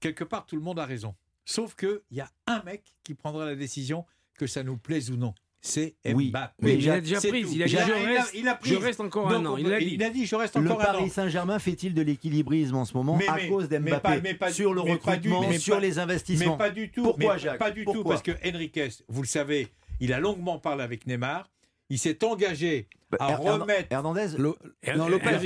quelque 0.00 0.24
part, 0.24 0.46
tout 0.46 0.56
le 0.56 0.62
monde 0.62 0.78
a 0.78 0.86
raison. 0.86 1.14
Sauf 1.44 1.74
qu'il 1.74 2.00
y 2.10 2.20
a 2.20 2.30
un 2.46 2.62
mec 2.62 2.82
qui 3.04 3.14
prendra 3.14 3.44
la 3.44 3.54
décision 3.56 4.04
que 4.38 4.46
ça 4.46 4.62
nous 4.62 4.76
plaise 4.78 5.10
ou 5.10 5.16
non. 5.16 5.34
C'est 5.64 5.94
Oui, 6.12 6.30
Mbappé. 6.30 6.54
mais 6.60 6.74
il 6.74 6.90
a 6.90 7.00
déjà 7.00 7.18
pris. 7.20 7.42
Il 7.48 7.62
a 7.62 7.66
dit 7.66 7.70
je 7.72 7.76
il 7.76 7.80
a- 7.80 7.84
reste, 8.20 8.30
il 8.34 8.48
a 8.48 8.54
pris. 8.56 8.70
je 8.70 8.74
reste 8.74 9.00
encore 9.00 9.28
un 9.30 9.38
Donc, 9.40 9.46
an. 9.46 9.52
on 9.54 9.58
Il 9.58 9.96
dit. 9.96 10.02
a 10.04 10.10
dit 10.10 10.26
je 10.26 10.34
reste 10.34 10.56
Le 10.56 10.62
encore 10.68 10.80
un 10.80 10.84
an. 10.84 10.92
Paris 10.98 11.08
Saint-Germain 11.10 11.60
fait-il 11.60 11.94
de 11.94 12.02
l'équilibrisme 12.02 12.74
en 12.74 12.84
ce 12.84 12.94
moment 12.94 13.16
Mais- 13.16 13.28
à 13.28 13.36
mais- 13.36 13.48
cause 13.48 13.68
mais 13.70 13.78
d'Mbappé 13.78 14.00
pas- 14.02 14.20
mais 14.20 14.34
pas- 14.34 14.52
sur 14.52 14.74
le 14.74 14.82
mais 14.82 14.96
pas 14.96 15.16
du- 15.16 15.28
recrutement, 15.30 15.48
mais 15.48 15.58
sur 15.60 15.76
pas- 15.76 15.80
les 15.80 15.98
investissements 16.00 16.52
Mais 16.56 16.64
pas 16.64 16.70
du 16.70 16.90
tout. 16.90 17.04
Pourquoi, 17.04 17.34
mais 17.34 17.40
Jacques 17.40 17.58
Pas 17.60 17.70
du 17.70 17.84
tout, 17.84 18.02
parce 18.02 18.22
que 18.22 18.32
Enriquez, 18.44 18.88
vous 19.08 19.22
le 19.22 19.28
savez, 19.28 19.68
il 20.00 20.12
a 20.12 20.18
longuement 20.18 20.58
parlé 20.58 20.82
avec 20.82 21.06
Neymar. 21.06 21.48
Il 21.90 21.98
s'est 22.00 22.24
engagé 22.24 22.88
à 23.20 23.30
Her- 23.30 23.38
Her- 23.46 23.60
remettre 23.60 23.86
Hernandez 23.92 24.28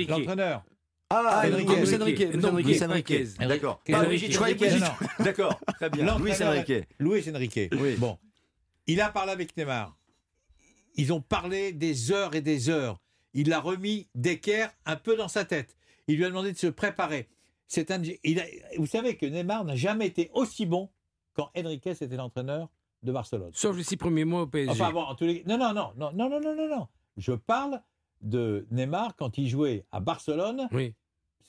l'entraîneur. 0.09 0.65
Ah, 1.11 1.23
Ah, 1.43 1.47
Enrique. 1.49 1.69
Luis 1.69 1.95
Enrique. 2.03 2.19
Luis 2.33 2.83
Enrique. 2.83 3.07
D'accord. 3.39 3.81
D'accord, 5.21 5.61
très 5.77 5.91
bien. 5.91 6.19
Luis 6.19 6.33
Enrique. 6.43 6.73
Luis 6.99 7.31
Enrique. 7.33 7.61
Oui. 7.79 7.95
Bon. 7.99 8.19
Il 8.89 9.01
a 9.01 9.09
parlé 9.11 9.33
avec 9.33 9.57
Neymar. 9.57 9.95
Ils 10.97 11.13
ont 11.13 11.21
parlé 11.21 11.73
des 11.73 12.11
heures 12.13 12.35
et 12.35 12.41
des 12.41 12.69
heures. 12.71 13.01
Il 13.35 13.53
a 13.53 13.61
remis 13.61 14.09
d'équerre 14.15 14.71
un 14.87 14.97
peu 14.97 15.17
dans 15.17 15.29
sa 15.29 15.45
tête. 15.45 15.77
Il 16.09 16.17
lui 16.17 16.25
a 16.25 16.29
demandé 16.29 16.53
de 16.53 16.57
se 16.59 16.67
préparer. 16.69 17.29
C'est 17.69 17.91
un, 17.91 18.01
il 18.25 18.41
a- 18.41 18.45
vous 18.79 18.87
savez 18.87 19.17
que 19.17 19.27
Neymar 19.27 19.65
n'a 19.65 19.77
jamais 19.77 20.07
été 20.07 20.31
aussi 20.35 20.67
bon 20.67 20.89
quand 21.35 21.51
Enrique 21.57 21.87
était 21.87 22.07
l'entraîneur 22.17 22.69
de 23.03 23.13
Barcelone. 23.13 23.51
Sauf 23.53 23.77
les 23.77 23.83
six 23.85 23.97
premiers 23.97 24.25
mois 24.25 24.43
au 24.43 24.47
PSG. 24.47 24.71
Enfin 24.71 24.91
bon, 24.93 25.03
en 25.03 25.15
tous 25.15 25.25
les... 25.25 25.43
non, 25.47 25.59
non, 25.59 25.73
non, 25.75 25.93
non, 25.97 26.13
non, 26.13 26.29
non, 26.31 26.41
non, 26.41 26.55
non, 26.57 26.69
non. 26.69 26.87
Je 27.17 27.33
parle 27.33 27.83
de 28.23 28.67
Neymar 28.71 29.17
quand 29.17 29.37
il 29.37 29.49
jouait 29.49 29.85
à 29.93 30.01
Barcelone 30.01 30.69
Oui. 30.73 30.95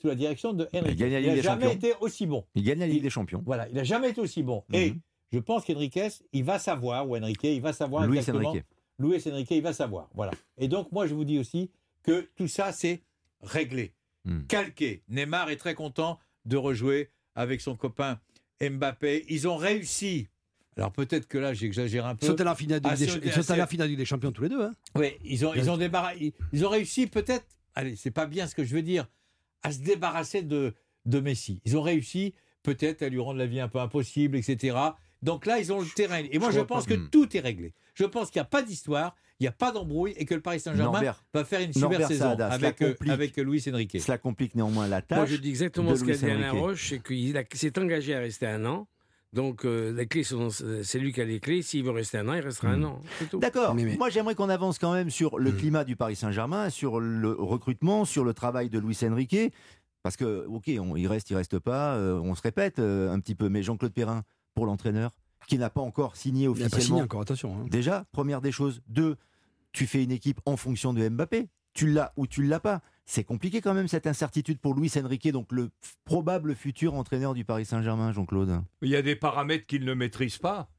sous 0.01 0.07
la 0.07 0.15
direction 0.15 0.53
de 0.53 0.67
Enrique. 0.73 0.99
Il 0.99 1.05
la 1.09 1.21
n'a 1.21 1.41
jamais 1.41 1.65
Champions. 1.65 1.69
été 1.71 1.93
aussi 2.01 2.25
bon. 2.25 2.45
Il 2.55 2.63
gagne 2.63 2.79
la 2.79 2.87
Ligue 2.87 3.03
des 3.03 3.09
Champions. 3.09 3.41
Voilà, 3.45 3.69
il 3.69 3.75
n'a 3.75 3.83
jamais 3.85 4.09
été 4.09 4.19
aussi 4.19 4.43
bon. 4.43 4.63
Et 4.73 4.91
Mhm. 4.91 4.99
je 5.31 5.39
pense 5.39 5.63
qu'Enriquez, 5.65 6.09
il 6.33 6.43
va 6.43 6.59
savoir, 6.59 7.07
ou 7.07 7.15
Enrique, 7.15 7.43
il 7.45 7.61
va 7.61 7.71
savoir 7.73 8.05
Luis 8.07 8.17
exactement. 8.17 8.49
Enrique. 8.49 8.65
Luis 8.99 9.21
Enrique, 9.27 9.51
il 9.51 9.61
va 9.61 9.73
savoir. 9.73 10.09
Voilà. 10.15 10.31
Et 10.57 10.67
donc, 10.67 10.91
moi, 10.91 11.07
je 11.07 11.13
vous 11.13 11.25
dis 11.25 11.37
aussi 11.39 11.69
que 12.03 12.29
tout 12.35 12.47
ça, 12.47 12.71
c'est 12.71 13.01
réglé, 13.41 13.93
Hmm. 14.25 14.41
calqué. 14.47 15.03
Neymar 15.07 15.49
est 15.49 15.55
très 15.57 15.73
content 15.75 16.19
de 16.45 16.57
rejouer 16.57 17.09
avec 17.35 17.61
son 17.61 17.75
copain 17.75 18.19
Mbappé. 18.61 19.25
Ils 19.29 19.47
ont 19.47 19.55
réussi. 19.57 20.27
Alors, 20.75 20.91
peut-être 20.91 21.27
que 21.27 21.37
là, 21.37 21.53
j'exagère 21.53 22.05
un 22.05 22.13
Ils 22.13 22.17
peu. 22.17 22.27
sont 22.27 22.41
à 22.41 22.43
la 22.43 22.55
finale 22.55 22.79
de 22.81 22.89
Ligue 22.89 22.97
des 22.99 23.05
c'est- 23.05 23.11
Cha- 23.11 23.19
ils 23.39 23.43
sont 23.43 23.51
à 23.51 23.55
la 23.57 23.67
finale 23.67 23.89
Ligue 23.89 23.97
des 23.97 24.05
Champions 24.05 24.31
tous 24.31 24.43
les 24.43 24.49
deux. 24.49 24.61
hein. 24.63 24.73
Oui, 24.95 25.13
ils 25.23 25.45
ont, 25.45 25.53
ils 25.53 25.69
ont 25.69 25.77
débarrassé. 25.77 26.17
Ils, 26.21 26.33
ils 26.53 26.65
ont 26.65 26.69
réussi, 26.69 27.07
peut-être. 27.07 27.45
Allez, 27.75 27.95
c'est 27.95 28.11
pas 28.11 28.25
bien 28.25 28.47
ce 28.47 28.55
que 28.55 28.63
je 28.63 28.73
veux 28.75 28.81
dire, 28.81 29.07
à 29.63 29.71
se 29.71 29.79
débarrasser 29.79 30.41
de, 30.41 30.73
de 31.05 31.19
Messi. 31.19 31.61
Ils 31.65 31.77
ont 31.77 31.81
réussi, 31.81 32.33
peut-être, 32.63 33.01
à 33.03 33.09
lui 33.09 33.19
rendre 33.19 33.37
la 33.39 33.45
vie 33.45 33.59
un 33.59 33.67
peu 33.69 33.79
impossible, 33.79 34.35
etc. 34.37 34.75
Donc 35.23 35.45
là, 35.45 35.59
ils 35.59 35.71
ont 35.73 35.79
le 35.79 35.87
terrain. 35.87 36.21
Et 36.31 36.39
moi, 36.39 36.51
Je 36.51 36.59
pense 36.61 36.85
pas. 36.85 36.93
que 36.95 36.99
Hmm. 36.99 37.09
tout 37.09 37.35
est 37.35 37.39
réglé. 37.39 37.73
Je 37.95 38.05
pense 38.05 38.29
qu'il 38.29 38.39
n'y 38.39 38.45
a 38.45 38.49
pas 38.49 38.61
d'histoire, 38.61 39.15
il 39.39 39.43
n'y 39.43 39.47
a 39.47 39.51
pas 39.51 39.71
d'embrouille 39.71 40.13
et 40.17 40.25
que 40.25 40.35
le 40.35 40.41
Paris 40.41 40.59
Saint-Germain 40.59 41.01
va 41.33 41.43
faire 41.45 41.61
une 41.61 41.73
super 41.73 41.89
Norbert 41.89 42.07
saison 42.07 42.37
avec, 42.39 42.81
euh, 42.81 42.93
avec 43.07 43.35
Luis 43.37 43.63
Enrique. 43.71 43.97
Cela 43.99 44.17
complique 44.17 44.53
néanmoins 44.55 44.87
la 44.87 45.01
tâche. 45.01 45.17
Moi, 45.17 45.25
je 45.25 45.35
dis 45.37 45.49
exactement 45.49 45.91
de 45.91 45.95
ce 45.97 46.03
qu'a 46.05 46.13
dit 46.15 46.25
Alain. 46.25 46.51
Roche, 46.51 46.89
c'est 46.89 47.03
qu'il 47.03 47.33
s'est 47.53 47.79
engagé 47.79 48.13
à 48.15 48.19
rester 48.19 48.45
un 48.47 48.65
an. 48.65 48.87
Donc, 49.33 49.65
euh, 49.65 49.91
les 49.93 50.07
clés 50.07 50.23
sont, 50.23 50.49
c'est 50.49 50.99
lui 50.99 51.11
qui 51.11 51.19
a 51.21 51.25
les 51.25 51.39
clés. 51.39 51.61
S'il 51.61 51.83
veut 51.83 51.91
rester 51.91 52.17
un 52.19 52.29
an, 52.29 52.33
il 52.33 52.39
restera 52.41 52.69
un 52.69 52.77
Hmm. 52.77 52.85
an. 52.85 53.01
C'est 53.19 53.29
tout. 53.29 53.39
D'accord. 53.39 53.75
Mais- 53.75 53.83
mais- 53.83 53.97
Moi, 53.97 54.09
j'aimerais 54.09 54.35
qu'on 54.35 54.49
avance 54.49 54.79
quand 54.79 54.93
même 54.93 55.09
sur 55.09 55.37
le 55.37 55.51
Hmm. 55.51 55.57
climat 55.57 55.83
du 55.83 55.95
Paris 55.95 56.15
Saint-Germain, 56.15 56.69
sur 56.69 56.99
le 56.99 57.31
recrutement, 57.31 58.05
sur 58.05 58.23
le 58.23 58.33
travail 58.33 58.69
de 58.69 58.79
Luis 58.79 58.97
Enrique. 59.03 59.51
Parce 60.03 60.15
que, 60.15 60.45
ok, 60.47 60.71
on- 60.79 60.95
il 60.95 61.07
reste, 61.07 61.29
il 61.31 61.35
reste 61.35 61.59
pas. 61.59 61.95
euh, 61.95 62.19
on 62.23 62.33
se 62.35 62.41
répète 62.41 62.79
euh, 62.79 63.11
un 63.11 63.19
petit 63.19 63.35
peu. 63.35 63.49
Mais 63.49 63.63
Jean-Claude 63.63 63.91
Perrin, 63.93 64.23
pour 64.57 64.65
l'entraîneur, 64.65 65.11
qui 65.47 65.59
n'a 65.59 65.69
pas 65.69 65.81
encore 65.81 66.15
signé 66.15 66.45
Il 66.45 66.49
n'a 66.49 66.53
pas 66.55 66.57
signé 66.61 66.73
officiellement. 66.77 67.03
encore, 67.03 67.21
attention. 67.21 67.55
hein. 67.55 67.65
Déjà, 67.69 68.05
première 68.11 68.41
des 68.41 68.51
choses. 68.51 68.81
Deux, 68.87 69.15
tu 69.71 69.85
fais 69.85 70.03
une 70.03 70.11
équipe 70.11 70.41
en 70.47 70.57
fonction 70.57 70.95
de 70.95 71.07
Mbappé. 71.07 71.47
Tu 71.75 71.85
l'as 71.91 72.11
ou 72.17 72.25
tu 72.25 72.41
l'as 72.41 72.59
pas. 72.59 72.81
C'est 73.05 73.23
compliqué 73.23 73.61
quand 73.61 73.75
même 73.75 73.87
cette 73.87 74.07
incertitude 74.07 74.57
pour 74.57 74.73
Luis 74.73 74.91
Enrique, 74.97 75.31
donc 75.31 75.51
le 75.51 75.69
probable 76.05 76.55
futur 76.55 76.95
entraîneur 76.95 77.35
du 77.35 77.45
Paris 77.45 77.65
Saint-Germain, 77.65 78.11
Jean-Claude. 78.13 78.63
Il 78.81 78.89
y 78.89 78.95
a 78.95 79.03
des 79.03 79.15
paramètres 79.15 79.67
qu'il 79.67 79.85
ne 79.85 79.93
maîtrise 79.93 80.39
pas. 80.39 80.71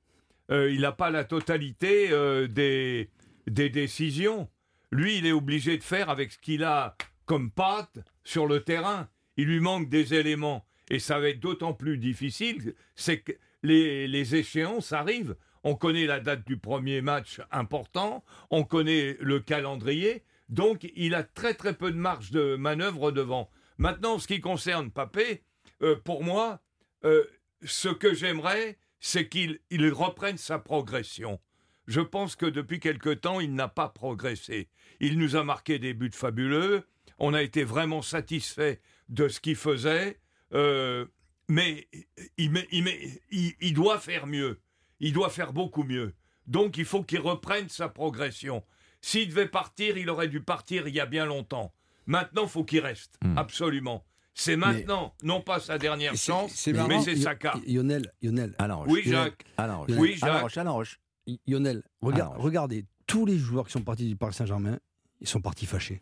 Euh, 0.51 0.73
il 0.73 0.81
n'a 0.81 0.91
pas 0.91 1.11
la 1.11 1.23
totalité 1.23 2.09
euh, 2.11 2.49
des, 2.49 3.11
des 3.47 3.71
décisions. 3.71 4.49
Lui, 4.91 5.19
il 5.19 5.27
est 5.27 5.31
obligé 5.33 5.79
de 5.79 5.85
faire 5.85 6.11
avec 6.11 6.33
ce 6.33 6.39
qu'il 6.39 6.65
a 6.65 6.97
comme 7.27 7.53
patte 7.53 8.01
sur 8.25 8.49
le 8.49 8.65
terrain. 8.65 9.09
Il 9.37 9.47
lui 9.47 9.61
manque 9.61 9.89
des 9.89 10.15
éléments. 10.15 10.65
Et 10.91 10.99
ça 10.99 11.21
va 11.21 11.29
être 11.29 11.39
d'autant 11.39 11.75
plus 11.75 11.97
difficile, 11.99 12.75
c'est 12.97 13.21
que 13.21 13.33
les, 13.63 14.35
échéances 14.35 14.93
arrivent. 14.93 15.37
On 15.65 15.75
connaît 15.75 16.07
la 16.07 16.21
date 16.21 16.47
du 16.47 16.57
premier 16.57 17.03
match 17.03 17.41
important, 17.51 18.25
on 18.51 18.65
connaît 18.65 19.17
le 19.21 19.41
calendrier, 19.41 20.25
donc 20.49 20.91
il 20.95 21.15
a 21.15 21.25
très 21.25 21.55
très 21.55 21.75
peu 21.75 21.91
de 21.91 21.97
marge 21.97 22.31
de 22.31 22.57
manœuvre 22.57 23.11
devant. 23.11 23.51
Maintenant, 23.77 24.19
ce 24.19 24.29
qui 24.29 24.41
concerne 24.41 24.91
Papé, 24.91 25.43
euh, 25.83 25.97
pour 25.97 26.23
moi, 26.23 26.61
euh, 27.05 27.25
ce 27.65 27.89
que 27.89 28.15
j'aimerais, 28.15 28.79
c'est 29.01 29.29
qu'il 29.29 29.61
il 29.71 29.89
reprenne 29.93 30.39
sa 30.39 30.59
progression. 30.59 31.41
Je 31.87 32.01
pense 32.01 32.37
que 32.37 32.47
depuis 32.47 32.81
quelque 32.81 33.11
temps, 33.11 33.41
il 33.41 33.55
n'a 33.55 33.69
pas 33.69 33.89
progressé. 33.89 34.69
Il 35.01 35.19
nous 35.19 35.37
a 35.37 35.45
marqué 35.45 35.79
des 35.79 35.95
buts 35.95 36.11
fabuleux. 36.13 36.85
On 37.19 37.35
a 37.35 37.43
été 37.43 37.65
vraiment 37.65 38.03
satisfait 38.03 38.81
de 39.09 39.29
ce 39.29 39.41
qu'il 39.41 39.57
faisait. 39.57 40.21
euh, 40.55 41.07
mais 41.49 41.89
il, 42.37 42.51
met- 42.51 42.69
il 42.73 42.85
met- 42.85 43.21
il- 43.31 43.55
il 43.61 43.75
doit 43.75 43.99
faire 43.99 44.27
mieux. 44.27 44.61
Il 45.01 45.13
doit 45.13 45.31
faire 45.31 45.53
beaucoup 45.53 45.83
mieux. 45.85 46.15
Donc 46.47 46.77
il 46.79 46.85
faut 46.85 47.03
qu'il 47.03 47.21
reprenne 47.21 47.69
sa 47.69 47.89
progression. 47.89 48.65
S'il 49.01 49.29
devait 49.29 49.49
partir, 49.49 49.97
il 49.97 50.11
aurait 50.11 50.29
dû 50.29 50.41
partir 50.41 50.89
il 50.89 50.95
y 50.95 51.01
a 51.01 51.07
bien 51.07 51.25
longtemps. 51.27 51.73
Maintenant, 52.07 52.47
faut 52.47 52.65
qu'il 52.65 52.81
reste. 52.81 53.19
Hmm. 53.23 53.37
Absolument. 53.39 54.05
C'est 54.35 54.57
maintenant, 54.57 55.15
non 55.23 55.41
pas 55.41 55.59
sa 55.61 55.79
dernière 55.79 56.15
chance, 56.17 56.67
mais 56.69 57.03
c'est 57.03 57.17
sa 57.17 57.35
carte. 57.35 57.61
Lionel, 57.67 58.13
Lionel, 58.23 58.55
Alain 58.59 58.75
Roche. 58.77 58.89
Oui, 58.91 59.03
Jacques. 59.05 59.45
Alain 59.57 59.75
Roche. 59.77 59.91
Oui, 59.99 60.17
Alain 60.23 60.33
Jacques. 60.33 60.43
Roche, 60.43 60.57
Alain 60.59 60.71
Roche. 60.71 61.01
Lionel, 61.47 61.83
regardez, 62.01 62.85
tous 63.07 63.27
les 63.27 63.37
joueurs 63.37 63.67
qui 63.67 63.73
sont 63.73 63.83
partis 63.83 64.07
du 64.07 64.17
Paris 64.17 64.35
Saint-Germain, 64.35 64.79
ils 65.21 65.27
sont 65.29 65.41
partis 65.41 65.67
fâchés. 65.67 66.01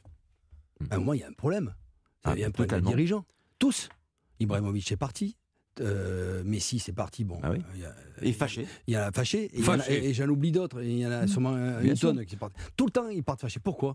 Mhm. 0.81 0.89
À 0.91 0.95
un 0.95 0.99
moment, 0.99 1.13
il 1.15 1.21
y 1.21 1.25
a 1.25 1.29
un 1.29 1.33
problème. 1.33 1.75
Ah, 2.25 2.33
il 2.35 2.41
y 2.41 2.45
a 2.45 2.49
un 2.49 2.51
problème 2.51 2.81
de 2.83 2.87
dirigeants. 2.87 3.25
Tous. 3.59 3.89
Ibrahimovic 4.41 4.91
est 4.93 4.97
parti. 4.97 5.37
euh, 5.81 6.43
Messi, 6.45 6.79
c'est 6.79 6.93
parti. 6.95 7.25
Bon, 7.25 7.39
Ah 7.43 7.51
oui. 7.51 7.59
il 7.75 7.81
y 7.83 7.85
a- 7.85 7.95
Et 8.23 8.33
fâché. 8.33 8.67
Il 8.87 8.95
y 8.95 8.97
en 8.97 9.03
a 9.03 9.13
fâché. 9.13 9.51
Et, 9.55 10.15
j'en 10.15 10.27
oublie 10.29 10.51
d'autres. 10.51 10.83
Il 10.83 10.99
y 10.99 11.07
en 11.07 11.11
a 11.11 11.27
sûrement 11.27 11.53
euh, 11.55 11.81
Bien 11.83 11.93
une 11.93 11.99
tonne 11.99 12.25
qui 12.25 12.37
partent. 12.37 12.55
Tout 12.77 12.87
le 12.87 12.91
temps, 12.93 13.09
ils 13.11 13.23
partent 13.23 13.43
fâchés. 13.43 13.61
Pourquoi? 13.61 13.95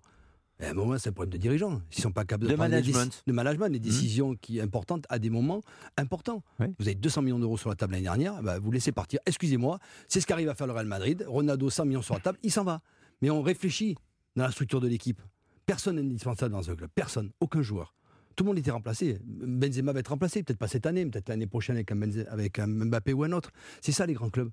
Et 0.60 0.66
À 0.66 0.70
un 0.70 0.74
moment, 0.76 0.96
c'est 1.00 1.10
un 1.10 1.12
problème 1.12 1.32
de 1.34 1.38
dirigeants. 1.40 1.82
Ils 1.98 2.02
sont 2.04 2.12
pas 2.12 2.24
capables 2.24 2.44
de, 2.44 2.50
De 2.50 2.54
prendre 2.56 2.70
des 2.70 2.76
management. 2.76 3.12
déci- 3.12 3.24
de 3.26 3.32
management, 3.34 3.70
des 3.70 3.80
décisions 3.80 4.36
qui 4.36 4.62
importantes 4.62 5.06
à 5.10 5.18
des 5.18 5.32
moments 5.32 5.62
importants. 5.98 6.44
Oui. 6.60 6.68
Vous 6.78 6.86
avez 6.86 6.94
200 6.94 7.24
millions 7.24 7.40
d'euros 7.40 7.58
sur 7.58 7.70
la 7.72 7.76
table 7.76 7.94
l'année 7.94 8.04
dernière, 8.04 8.44
bah, 8.44 8.60
vous 8.60 8.70
laissez 8.72 8.92
partir. 8.92 9.20
Excusez-moi, 9.26 9.80
c'est 10.08 10.22
ce 10.22 10.28
qu'arrive 10.28 10.50
à 10.50 10.54
faire 10.54 10.68
le 10.68 10.74
Real 10.74 10.86
Madrid. 10.86 11.26
Ronaldo, 11.28 11.72
100 11.72 11.86
millions 11.86 12.04
sur 12.04 12.14
la 12.14 12.20
table, 12.20 12.38
il 12.44 12.52
s'en 12.52 12.64
va. 12.64 12.82
Mais 13.24 13.32
on 13.32 13.42
réfléchit 13.42 13.96
dans 14.36 14.44
la 14.44 14.52
structure 14.52 14.82
de 14.82 14.88
l'équipe. 14.88 15.20
Personne 15.66 15.96
n'est 15.96 16.02
indispensable 16.04 16.52
dans 16.54 16.70
un 16.70 16.76
club. 16.76 16.92
Personne. 16.94 17.32
Aucun 17.40 17.64
joueur. 17.64 17.96
Tout 18.36 18.44
le 18.44 18.50
monde 18.50 18.60
était 18.60 18.72
remplacé. 18.72 19.20
Benzema 19.24 19.94
va 19.94 20.00
être 20.00 20.08
remplacé, 20.10 20.44
peut-être 20.44 20.60
pas 20.60 20.68
cette 20.68 20.86
année, 20.86 21.06
peut-être 21.06 21.30
l'année 21.30 21.48
prochaine 21.48 21.76
avec 21.76 21.92
un, 21.92 21.96
Benze- 21.96 22.28
avec 22.30 22.60
un 22.60 22.68
Mbappé 22.68 23.14
ou 23.14 23.24
un 23.24 23.32
autre. 23.32 23.52
C'est 23.82 23.92
ça 23.92 24.06
les 24.06 24.14
grands 24.14 24.30
clubs. 24.30 24.50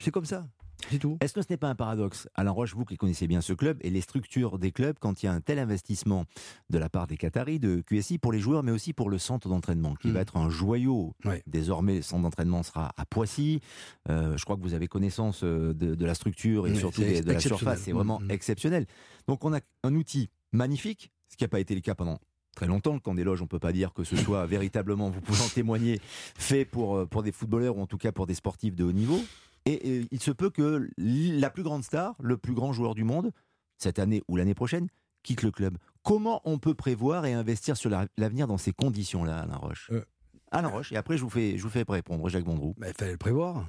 C'est 0.00 0.10
comme 0.10 0.24
ça. 0.26 0.46
C'est 0.90 0.98
tout. 1.00 1.18
Est-ce 1.20 1.34
que 1.34 1.42
ce 1.42 1.48
n'est 1.50 1.56
pas 1.56 1.68
un 1.68 1.74
paradoxe? 1.74 2.28
Alain 2.36 2.52
Roche, 2.52 2.72
vous 2.76 2.84
qui 2.84 2.96
connaissez 2.96 3.26
bien 3.26 3.40
ce 3.40 3.52
club 3.52 3.78
et 3.80 3.90
les 3.90 4.00
structures 4.00 4.60
des 4.60 4.70
clubs, 4.70 4.96
quand 5.00 5.20
il 5.22 5.26
y 5.26 5.28
a 5.28 5.32
un 5.32 5.40
tel 5.40 5.58
investissement 5.58 6.24
de 6.70 6.78
la 6.78 6.88
part 6.88 7.08
des 7.08 7.16
Qataris, 7.16 7.58
de 7.58 7.80
QSI, 7.80 8.18
pour 8.18 8.30
les 8.30 8.38
joueurs, 8.38 8.62
mais 8.62 8.70
aussi 8.70 8.92
pour 8.92 9.10
le 9.10 9.18
centre 9.18 9.48
d'entraînement, 9.48 9.96
qui 9.96 10.06
Mm. 10.08 10.12
va 10.12 10.20
être 10.20 10.36
un 10.36 10.48
joyau. 10.48 11.14
Désormais, 11.48 11.96
le 11.96 12.02
centre 12.02 12.22
d'entraînement 12.22 12.62
sera 12.62 12.92
à 12.96 13.04
Poissy. 13.06 13.60
Euh, 14.08 14.36
je 14.36 14.44
crois 14.44 14.56
que 14.56 14.62
vous 14.62 14.72
avez 14.74 14.86
connaissance 14.86 15.42
euh, 15.42 15.74
de, 15.74 15.96
de 15.96 16.04
la 16.06 16.14
structure 16.14 16.68
et 16.68 16.70
Oui, 16.70 16.76
surtout 16.78 17.00
de 17.02 17.32
la 17.32 17.40
surface. 17.40 17.80
C'est 17.82 17.92
vraiment 17.92 18.20
Mm. 18.20 18.30
exceptionnel. 18.30 18.86
Donc 19.26 19.44
on 19.44 19.52
a 19.52 19.58
un 19.82 19.94
outil 19.96 20.30
magnifique, 20.52 21.10
ce 21.28 21.36
qui 21.36 21.42
n'a 21.42 21.48
pas 21.48 21.58
été 21.60 21.74
le 21.74 21.80
cas 21.80 21.96
pendant 21.96 22.18
très 22.58 22.66
longtemps. 22.66 22.94
Le 22.94 23.00
camp 23.00 23.14
des 23.14 23.22
loges, 23.24 23.40
on 23.40 23.44
ne 23.44 23.48
peut 23.48 23.58
pas 23.60 23.72
dire 23.72 23.92
que 23.92 24.02
ce 24.04 24.16
soit 24.16 24.44
véritablement, 24.46 25.10
vous 25.10 25.20
pouvez 25.20 25.40
en 25.42 25.48
témoigner, 25.48 26.00
fait 26.02 26.64
pour, 26.64 26.96
euh, 26.96 27.06
pour 27.06 27.22
des 27.22 27.30
footballeurs 27.32 27.76
ou 27.78 27.82
en 27.82 27.86
tout 27.86 27.98
cas 27.98 28.10
pour 28.12 28.26
des 28.26 28.34
sportifs 28.34 28.74
de 28.74 28.84
haut 28.84 28.92
niveau. 28.92 29.20
Et, 29.64 29.98
et 29.98 30.08
il 30.10 30.20
se 30.20 30.30
peut 30.32 30.50
que 30.50 30.88
la 30.98 31.50
plus 31.50 31.62
grande 31.62 31.84
star, 31.84 32.14
le 32.20 32.36
plus 32.36 32.54
grand 32.54 32.72
joueur 32.72 32.94
du 32.94 33.04
monde, 33.04 33.30
cette 33.76 33.98
année 33.98 34.22
ou 34.28 34.36
l'année 34.36 34.54
prochaine, 34.54 34.88
quitte 35.22 35.42
le 35.42 35.50
club. 35.50 35.78
Comment 36.02 36.40
on 36.44 36.58
peut 36.58 36.74
prévoir 36.74 37.26
et 37.26 37.32
investir 37.32 37.76
sur 37.76 37.90
la- 37.90 38.06
l'avenir 38.16 38.46
dans 38.48 38.58
ces 38.58 38.72
conditions-là, 38.72 39.40
Alain 39.40 39.56
Roche? 39.56 39.90
Euh. 39.92 40.04
Alain 40.50 40.68
Roche, 40.68 40.90
et 40.92 40.96
après 40.96 41.16
je 41.18 41.22
vous 41.22 41.30
fais, 41.30 41.58
je 41.58 41.62
vous 41.62 41.68
fais 41.68 41.84
répondre, 41.86 42.26
Jacques 42.28 42.44
Bondroux. 42.44 42.74
Il 42.78 42.92
fallait 42.94 43.12
le 43.12 43.18
prévoir. 43.18 43.68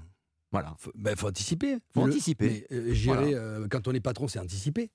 Voilà. 0.51 0.73
faut, 0.79 0.91
ben, 0.95 1.15
faut 1.15 1.27
anticiper. 1.27 1.77
Faut 1.93 2.05
Le- 2.05 2.11
anticiper. 2.13 2.65
mais, 2.71 2.77
euh, 2.77 2.93
gérer, 2.93 3.33
euh, 3.35 3.67
quand 3.69 3.87
on 3.87 3.91
est 3.93 3.99
patron, 3.99 4.27
c'est 4.27 4.39
anticiper. 4.39 4.89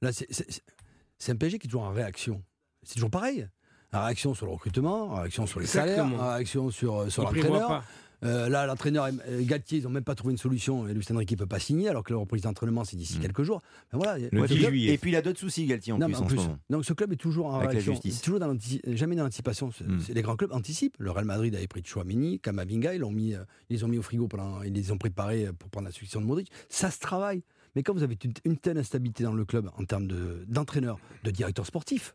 Là, 0.00 0.10
c'est 0.12 1.32
un 1.32 1.36
PSG 1.36 1.58
qui 1.58 1.66
est 1.66 1.70
toujours 1.70 1.82
en 1.82 1.92
réaction. 1.92 2.42
C'est 2.84 2.94
toujours 2.94 3.10
pareil. 3.10 3.48
En 3.92 4.04
réaction 4.04 4.34
sur 4.34 4.46
le 4.46 4.52
recrutement, 4.52 5.10
en 5.12 5.20
réaction 5.20 5.46
sur 5.46 5.60
les 5.60 5.66
Exactement. 5.66 6.10
salaires, 6.18 6.32
réaction 6.34 6.70
sur, 6.70 7.02
euh, 7.02 7.08
sur 7.10 7.22
l'entraîneur. 7.22 7.84
Euh, 8.24 8.48
là, 8.48 8.64
l'entraîneur 8.66 9.08
Galtier, 9.42 9.78
ils 9.78 9.84
n'ont 9.84 9.90
même 9.90 10.02
pas 10.02 10.14
trouvé 10.14 10.32
une 10.32 10.38
solution. 10.38 10.88
Et 10.88 10.94
Luis 10.94 11.04
Enrique 11.12 11.32
ne 11.32 11.36
peut 11.36 11.46
pas 11.46 11.58
signer, 11.58 11.90
alors 11.90 12.02
que 12.02 12.12
le 12.12 12.18
reprise 12.18 12.40
d'entraînement, 12.42 12.82
c'est 12.84 12.96
d'ici 12.96 13.18
Mm. 13.18 13.22
quelques 13.22 13.42
jours. 13.42 13.60
Voilà. 13.92 14.16
Le 14.32 14.40
Ouais, 14.40 14.48
10 14.48 14.54
puis- 14.54 14.64
juillet. 14.64 14.94
Et 14.94 14.98
puis 14.98 15.10
il 15.10 15.16
a 15.16 15.20
d'autres 15.20 15.38
soucis, 15.38 15.66
Galtier, 15.66 15.92
en 15.92 15.98
Non, 15.98 16.06
plus, 16.06 16.16
en 16.16 16.28
ce. 16.28 16.34
Donc 16.70 16.86
ce 16.86 16.92
club 16.94 17.12
est 17.12 17.16
toujours 17.16 17.46
en 17.46 17.56
Avec 17.60 17.66
la 17.66 17.92
réaction, 17.92 18.10
toujours 18.22 18.40
dans 18.40 18.56
jamais 18.86 19.14
dans 19.14 19.24
l'anticipation. 19.24 19.68
Mm. 19.86 19.98
Les 20.14 20.22
grands 20.22 20.36
clubs 20.36 20.52
anticipent. 20.52 20.96
Le 20.98 21.10
Real 21.10 21.26
Madrid 21.26 21.54
avait 21.54 21.66
pris 21.66 21.82
Chouamini, 21.84 22.40
Kamavinga, 22.40 22.94
ils 22.94 23.00
l'ont 23.00 23.10
mis, 23.12 23.34
euh, 23.34 23.44
ils 23.68 23.76
les 23.76 23.84
ont 23.84 23.88
mis 23.88 23.98
au 23.98 24.02
frigo 24.02 24.26
pendant, 24.26 24.62
ils 24.62 24.72
les 24.72 24.90
ont 24.90 24.96
préparés 24.98 25.50
pour 25.58 25.68
prendre 25.68 25.86
la 25.86 25.92
succession 25.92 26.20
de 26.22 26.26
Modric. 26.26 26.50
Ça 26.70 26.90
se 26.90 26.98
travaille. 27.00 27.42
Mais 27.76 27.82
quand 27.82 27.92
vous 27.92 28.04
avez 28.04 28.16
une, 28.24 28.32
une 28.44 28.56
telle 28.56 28.78
instabilité 28.78 29.22
dans 29.24 29.34
le 29.34 29.44
club 29.44 29.68
en 29.76 29.84
termes 29.84 30.06
de- 30.06 30.44
d'entraîneur, 30.48 30.98
de, 31.24 31.30
directeur 31.30 31.66
sportif, 31.66 32.14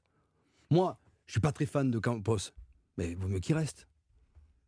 moi, 0.70 1.00
je 1.26 1.34
suis 1.34 1.42
pas 1.42 1.52
très 1.52 1.66
fan 1.66 1.90
de 1.92 2.00
Campos, 2.00 2.52
mais 2.98 3.16
vaut 3.16 3.28
mieux 3.28 3.40
qu'il 3.40 3.56
reste. 3.56 3.88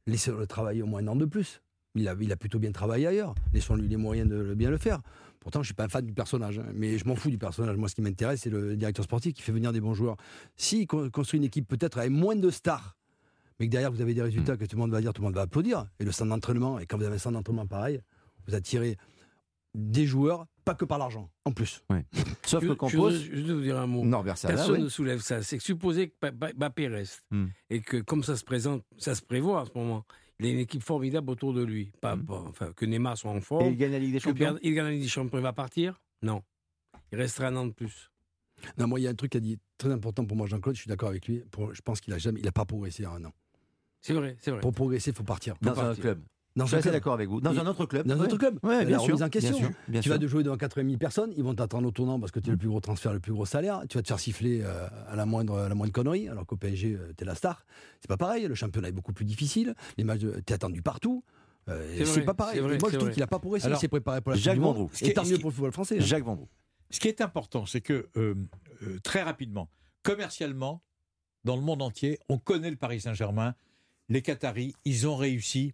Laissez-le 0.07 0.45
travailler 0.47 0.81
au 0.81 0.87
moins 0.87 1.01
un 1.01 1.07
an 1.07 1.15
de 1.15 1.25
plus. 1.25 1.61
Il 1.95 2.07
a, 2.07 2.15
il 2.19 2.31
a 2.31 2.37
plutôt 2.37 2.57
bien 2.59 2.71
travaillé 2.71 3.05
ailleurs. 3.07 3.35
Laissons-lui 3.53 3.87
les 3.87 3.97
moyens 3.97 4.29
de 4.29 4.53
bien 4.53 4.69
le 4.69 4.77
faire. 4.77 5.01
Pourtant, 5.39 5.61
je 5.61 5.67
suis 5.67 5.73
pas 5.73 5.83
un 5.83 5.89
fan 5.89 6.05
du 6.05 6.13
personnage, 6.13 6.59
hein, 6.59 6.65
mais 6.73 6.97
je 6.97 7.05
m'en 7.05 7.15
fous 7.15 7.29
du 7.29 7.37
personnage. 7.37 7.75
Moi, 7.75 7.89
ce 7.89 7.95
qui 7.95 8.01
m'intéresse, 8.01 8.41
c'est 8.41 8.49
le 8.49 8.77
directeur 8.77 9.03
sportif 9.03 9.33
qui 9.33 9.41
fait 9.41 9.51
venir 9.51 9.73
des 9.73 9.81
bons 9.81 9.93
joueurs. 9.93 10.15
S'il 10.55 10.87
con- 10.87 11.09
construit 11.09 11.39
une 11.39 11.43
équipe 11.43 11.67
peut-être 11.67 11.97
avec 11.97 12.11
moins 12.11 12.35
de 12.35 12.49
stars, 12.49 12.95
mais 13.59 13.65
que 13.67 13.71
derrière 13.71 13.91
vous 13.91 14.01
avez 14.01 14.13
des 14.13 14.21
résultats 14.21 14.55
que 14.55 14.65
tout 14.65 14.75
le 14.75 14.81
monde 14.81 14.91
va 14.91 15.01
dire, 15.01 15.13
tout 15.13 15.21
le 15.21 15.27
monde 15.27 15.35
va 15.35 15.41
applaudir, 15.41 15.87
et 15.99 16.05
le 16.05 16.11
centre 16.11 16.29
d'entraînement, 16.29 16.79
et 16.79 16.85
quand 16.85 16.97
vous 16.97 17.03
avez 17.03 17.15
un 17.15 17.19
centre 17.19 17.33
d'entraînement 17.33 17.67
pareil, 17.67 18.01
vous 18.47 18.55
attirez 18.55 18.97
des 19.73 20.05
joueurs, 20.05 20.47
pas 20.65 20.75
que 20.75 20.85
par 20.85 20.97
l'argent, 20.97 21.29
en 21.45 21.51
plus. 21.51 21.83
Sauf 22.45 22.61
Je, 22.63 22.67
que 22.67 22.73
je 22.73 22.77
Campos. 22.77 23.09
je 23.11 23.35
voudrais 23.35 23.53
vous 23.53 23.61
dire 23.61 23.79
un 23.79 23.87
mot. 23.87 24.03
Norbert 24.03 24.37
Salah, 24.37 24.55
Personne 24.55 24.75
ouais. 24.75 24.81
ne 24.83 24.89
soulève 24.89 25.21
ça. 25.21 25.41
C'est 25.43 25.57
que 25.57 25.63
supposer 25.63 26.09
que 26.09 26.15
Ba- 26.21 26.31
Ba- 26.31 26.53
Mbappé 26.53 26.87
reste 26.87 27.23
Hmm. 27.31 27.47
et 27.69 27.81
que 27.81 27.97
comme 27.97 28.23
ça 28.23 28.35
se 28.35 28.43
présente, 28.43 28.83
ça 28.97 29.15
se 29.15 29.21
prévoit 29.21 29.61
en 29.61 29.65
ce 29.65 29.71
moment. 29.75 30.05
Il 30.39 30.47
a 30.47 30.49
une 30.49 30.59
équipe 30.59 30.81
formidable 30.83 31.29
autour 31.29 31.53
de 31.53 31.63
lui. 31.63 31.91
Pas, 32.01 32.15
Hmm. 32.15 32.25
pas- 32.25 32.43
enfin, 32.47 32.73
que 32.73 32.85
Neymar 32.85 33.17
soit 33.17 33.31
en 33.31 33.37
Et 33.37 33.41
forme. 33.41 33.67
il 33.71 33.77
gagne 33.77 33.91
la 33.91 33.99
Ligue 33.99 34.13
des 34.13 34.19
Champions. 34.19 34.57
Il 34.61 34.73
gagne 34.73 34.85
la 34.85 34.91
Ligue 34.91 35.03
des 35.03 35.07
Champions. 35.07 35.37
Il 35.37 35.43
va 35.43 35.53
partir 35.53 36.01
Non. 36.21 36.43
Il 37.11 37.17
restera 37.17 37.47
un 37.47 37.55
an 37.55 37.65
de 37.67 37.71
plus. 37.73 38.09
Non, 38.77 38.87
moi, 38.87 38.99
il 38.99 39.03
y 39.03 39.07
a 39.07 39.09
un 39.09 39.15
truc 39.15 39.31
qui 39.31 39.37
a 39.37 39.41
dit 39.41 39.57
très 39.77 39.91
important 39.91 40.23
pour 40.25 40.37
moi, 40.37 40.45
Jean-Claude, 40.47 40.75
je 40.75 40.81
suis 40.81 40.89
d'accord 40.89 41.09
avec 41.09 41.27
lui. 41.27 41.39
Pour, 41.51 41.73
je 41.73 41.81
pense 41.81 41.99
qu'il 42.01 42.13
a 42.13 42.17
jamais, 42.17 42.39
il 42.39 42.47
a 42.47 42.51
pas 42.51 42.65
progressé 42.65 43.05
en 43.05 43.13
un 43.15 43.25
an. 43.25 43.33
C'est 44.01 44.13
vrai, 44.13 44.35
c'est 44.39 44.51
vrai. 44.51 44.61
Pour 44.61 44.71
progresser, 44.73 45.11
il 45.11 45.15
faut 45.15 45.23
partir. 45.23 45.55
Faut 45.57 45.65
Dans 45.65 45.71
un 45.79 45.85
partir. 45.85 46.01
club. 46.01 46.21
Dans 46.55 46.65
Je 46.65 46.69
suis 46.69 46.75
un 46.75 46.79
assez 46.79 46.91
d'accord 46.91 47.13
avec 47.13 47.29
vous. 47.29 47.39
Dans 47.39 47.53
Et- 47.53 47.59
un 47.59 47.65
autre 47.65 47.85
club. 47.85 48.05
Dans 48.07 48.15
un 48.15 48.19
Ouais. 48.19 48.25
autre 48.25 48.37
club. 48.37 48.59
Ouais, 48.63 48.79
La 48.79 48.85
bien 48.85 48.97
remise 48.97 49.15
sûr. 49.17 49.25
en 49.25 49.29
question. 49.29 49.51
Bien 49.57 49.59
sûr, 49.67 49.71
bien 49.87 50.01
Tu 50.01 50.09
vas 50.09 50.17
de 50.17 50.27
jouer 50.27 50.43
devant 50.43 50.57
80 50.57 50.85
000 50.85 50.97
personnes, 50.97 51.31
ils 51.37 51.43
vont 51.43 51.55
t'attendre 51.55 51.87
au 51.87 51.91
tournant 51.91 52.19
parce 52.19 52.31
que 52.31 52.39
tu 52.41 52.49
es 52.49 52.51
le 52.51 52.57
plus 52.57 52.67
gros 52.67 52.81
transfert, 52.81 53.13
le 53.13 53.21
plus 53.21 53.31
gros 53.31 53.45
salaire. 53.45 53.83
Tu 53.87 53.97
vas 53.97 54.01
te 54.01 54.07
faire 54.09 54.19
siffler 54.19 54.61
euh, 54.63 54.87
à 55.07 55.15
la 55.15 55.25
moindre, 55.25 55.57
à 55.59 55.69
la 55.69 55.75
moindre 55.75 55.93
connerie, 55.93 56.27
alors 56.27 56.45
qu'au 56.45 56.57
PSG, 56.57 56.97
tu 57.17 57.23
es 57.23 57.25
la 57.25 57.35
star. 57.35 57.65
C'est 58.01 58.09
pas 58.09 58.17
pareil, 58.17 58.45
le 58.47 58.55
championnat 58.55 58.89
est 58.89 58.93
beaucoup 58.93 59.13
plus 59.13 59.23
difficile, 59.25 59.75
les 59.97 60.03
matchs, 60.03 60.19
tu 60.21 60.27
es 60.27 60.53
attendu 60.53 60.81
partout. 60.81 61.23
Euh, 61.69 62.03
C'est 62.05 62.21
pas 62.23 62.33
pareil. 62.33 62.55
c'est 62.55 62.61
vrai, 62.61 62.77
moi, 62.79 62.89
je 62.91 62.97
trouve 62.97 63.11
qu'il 63.11 63.23
a 63.23 63.27
pas 63.27 63.39
progressé, 63.39 63.67
Alors, 63.67 63.77
il 63.77 63.81
s'est 63.81 63.87
préparé 63.87 64.19
pour 64.19 64.31
la 64.31 64.37
Jacques. 64.37 64.57
Vendroux. 64.59 64.89
Ce 64.93 64.97
qui 64.99 65.05
est- 65.05 65.09
Et 65.11 65.13
tant 65.13 65.23
mieux 65.23 65.37
pour 65.37 65.51
le 65.51 65.55
football 65.55 65.71
français. 65.71 65.97
hein. 65.99 66.01
Jacques 66.01 66.23
Vendroux. 66.25 66.49
Ce 66.89 66.99
qui 66.99 67.07
est 67.07 67.21
important, 67.21 67.65
c'est 67.65 67.79
que 67.81 68.09
euh, 68.17 68.35
euh, 68.83 68.99
très 69.03 69.21
rapidement, 69.21 69.69
commercialement, 70.03 70.81
dans 71.45 71.55
le 71.55 71.61
monde 71.61 71.81
entier, 71.81 72.19
on 72.29 72.37
connaît 72.37 72.69
le 72.69 72.75
Paris 72.75 72.99
Saint-Germain. 73.01 73.55
Les 74.09 74.21
Qataris, 74.21 74.73
ils 74.85 75.07
ont 75.07 75.15
réussi. 75.15 75.73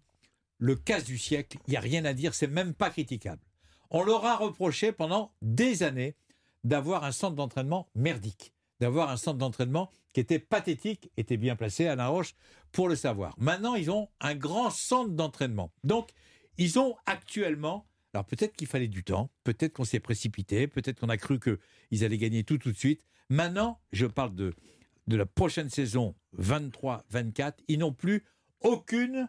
Le 0.58 0.74
casse 0.74 1.04
du 1.04 1.18
siècle, 1.18 1.58
il 1.66 1.70
n'y 1.70 1.76
a 1.76 1.80
rien 1.80 2.04
à 2.04 2.12
dire, 2.12 2.34
c'est 2.34 2.48
même 2.48 2.74
pas 2.74 2.90
critiquable. 2.90 3.42
On 3.90 4.02
leur 4.02 4.24
a 4.24 4.36
reproché 4.36 4.92
pendant 4.92 5.32
des 5.40 5.82
années 5.82 6.16
d'avoir 6.64 7.04
un 7.04 7.12
centre 7.12 7.36
d'entraînement 7.36 7.88
merdique, 7.94 8.52
d'avoir 8.80 9.10
un 9.10 9.16
centre 9.16 9.38
d'entraînement 9.38 9.90
qui 10.12 10.20
était 10.20 10.38
pathétique, 10.38 11.10
était 11.16 11.36
bien 11.36 11.56
placé, 11.56 11.86
Alain 11.86 12.08
Roche, 12.08 12.34
pour 12.72 12.88
le 12.88 12.96
savoir. 12.96 13.34
Maintenant, 13.38 13.74
ils 13.74 13.90
ont 13.90 14.08
un 14.20 14.34
grand 14.34 14.70
centre 14.70 15.10
d'entraînement. 15.10 15.72
Donc, 15.84 16.10
ils 16.58 16.78
ont 16.78 16.96
actuellement, 17.06 17.86
alors 18.12 18.26
peut-être 18.26 18.56
qu'il 18.56 18.66
fallait 18.66 18.88
du 18.88 19.04
temps, 19.04 19.30
peut-être 19.44 19.74
qu'on 19.74 19.84
s'est 19.84 20.00
précipité, 20.00 20.66
peut-être 20.66 21.00
qu'on 21.00 21.08
a 21.08 21.16
cru 21.16 21.38
qu'ils 21.38 22.04
allaient 22.04 22.18
gagner 22.18 22.42
tout 22.44 22.58
tout 22.58 22.72
de 22.72 22.76
suite. 22.76 23.02
Maintenant, 23.30 23.80
je 23.92 24.06
parle 24.06 24.34
de, 24.34 24.54
de 25.06 25.16
la 25.16 25.26
prochaine 25.26 25.70
saison 25.70 26.14
23-24, 26.38 27.54
ils 27.68 27.78
n'ont 27.78 27.92
plus 27.92 28.24
aucune, 28.60 29.28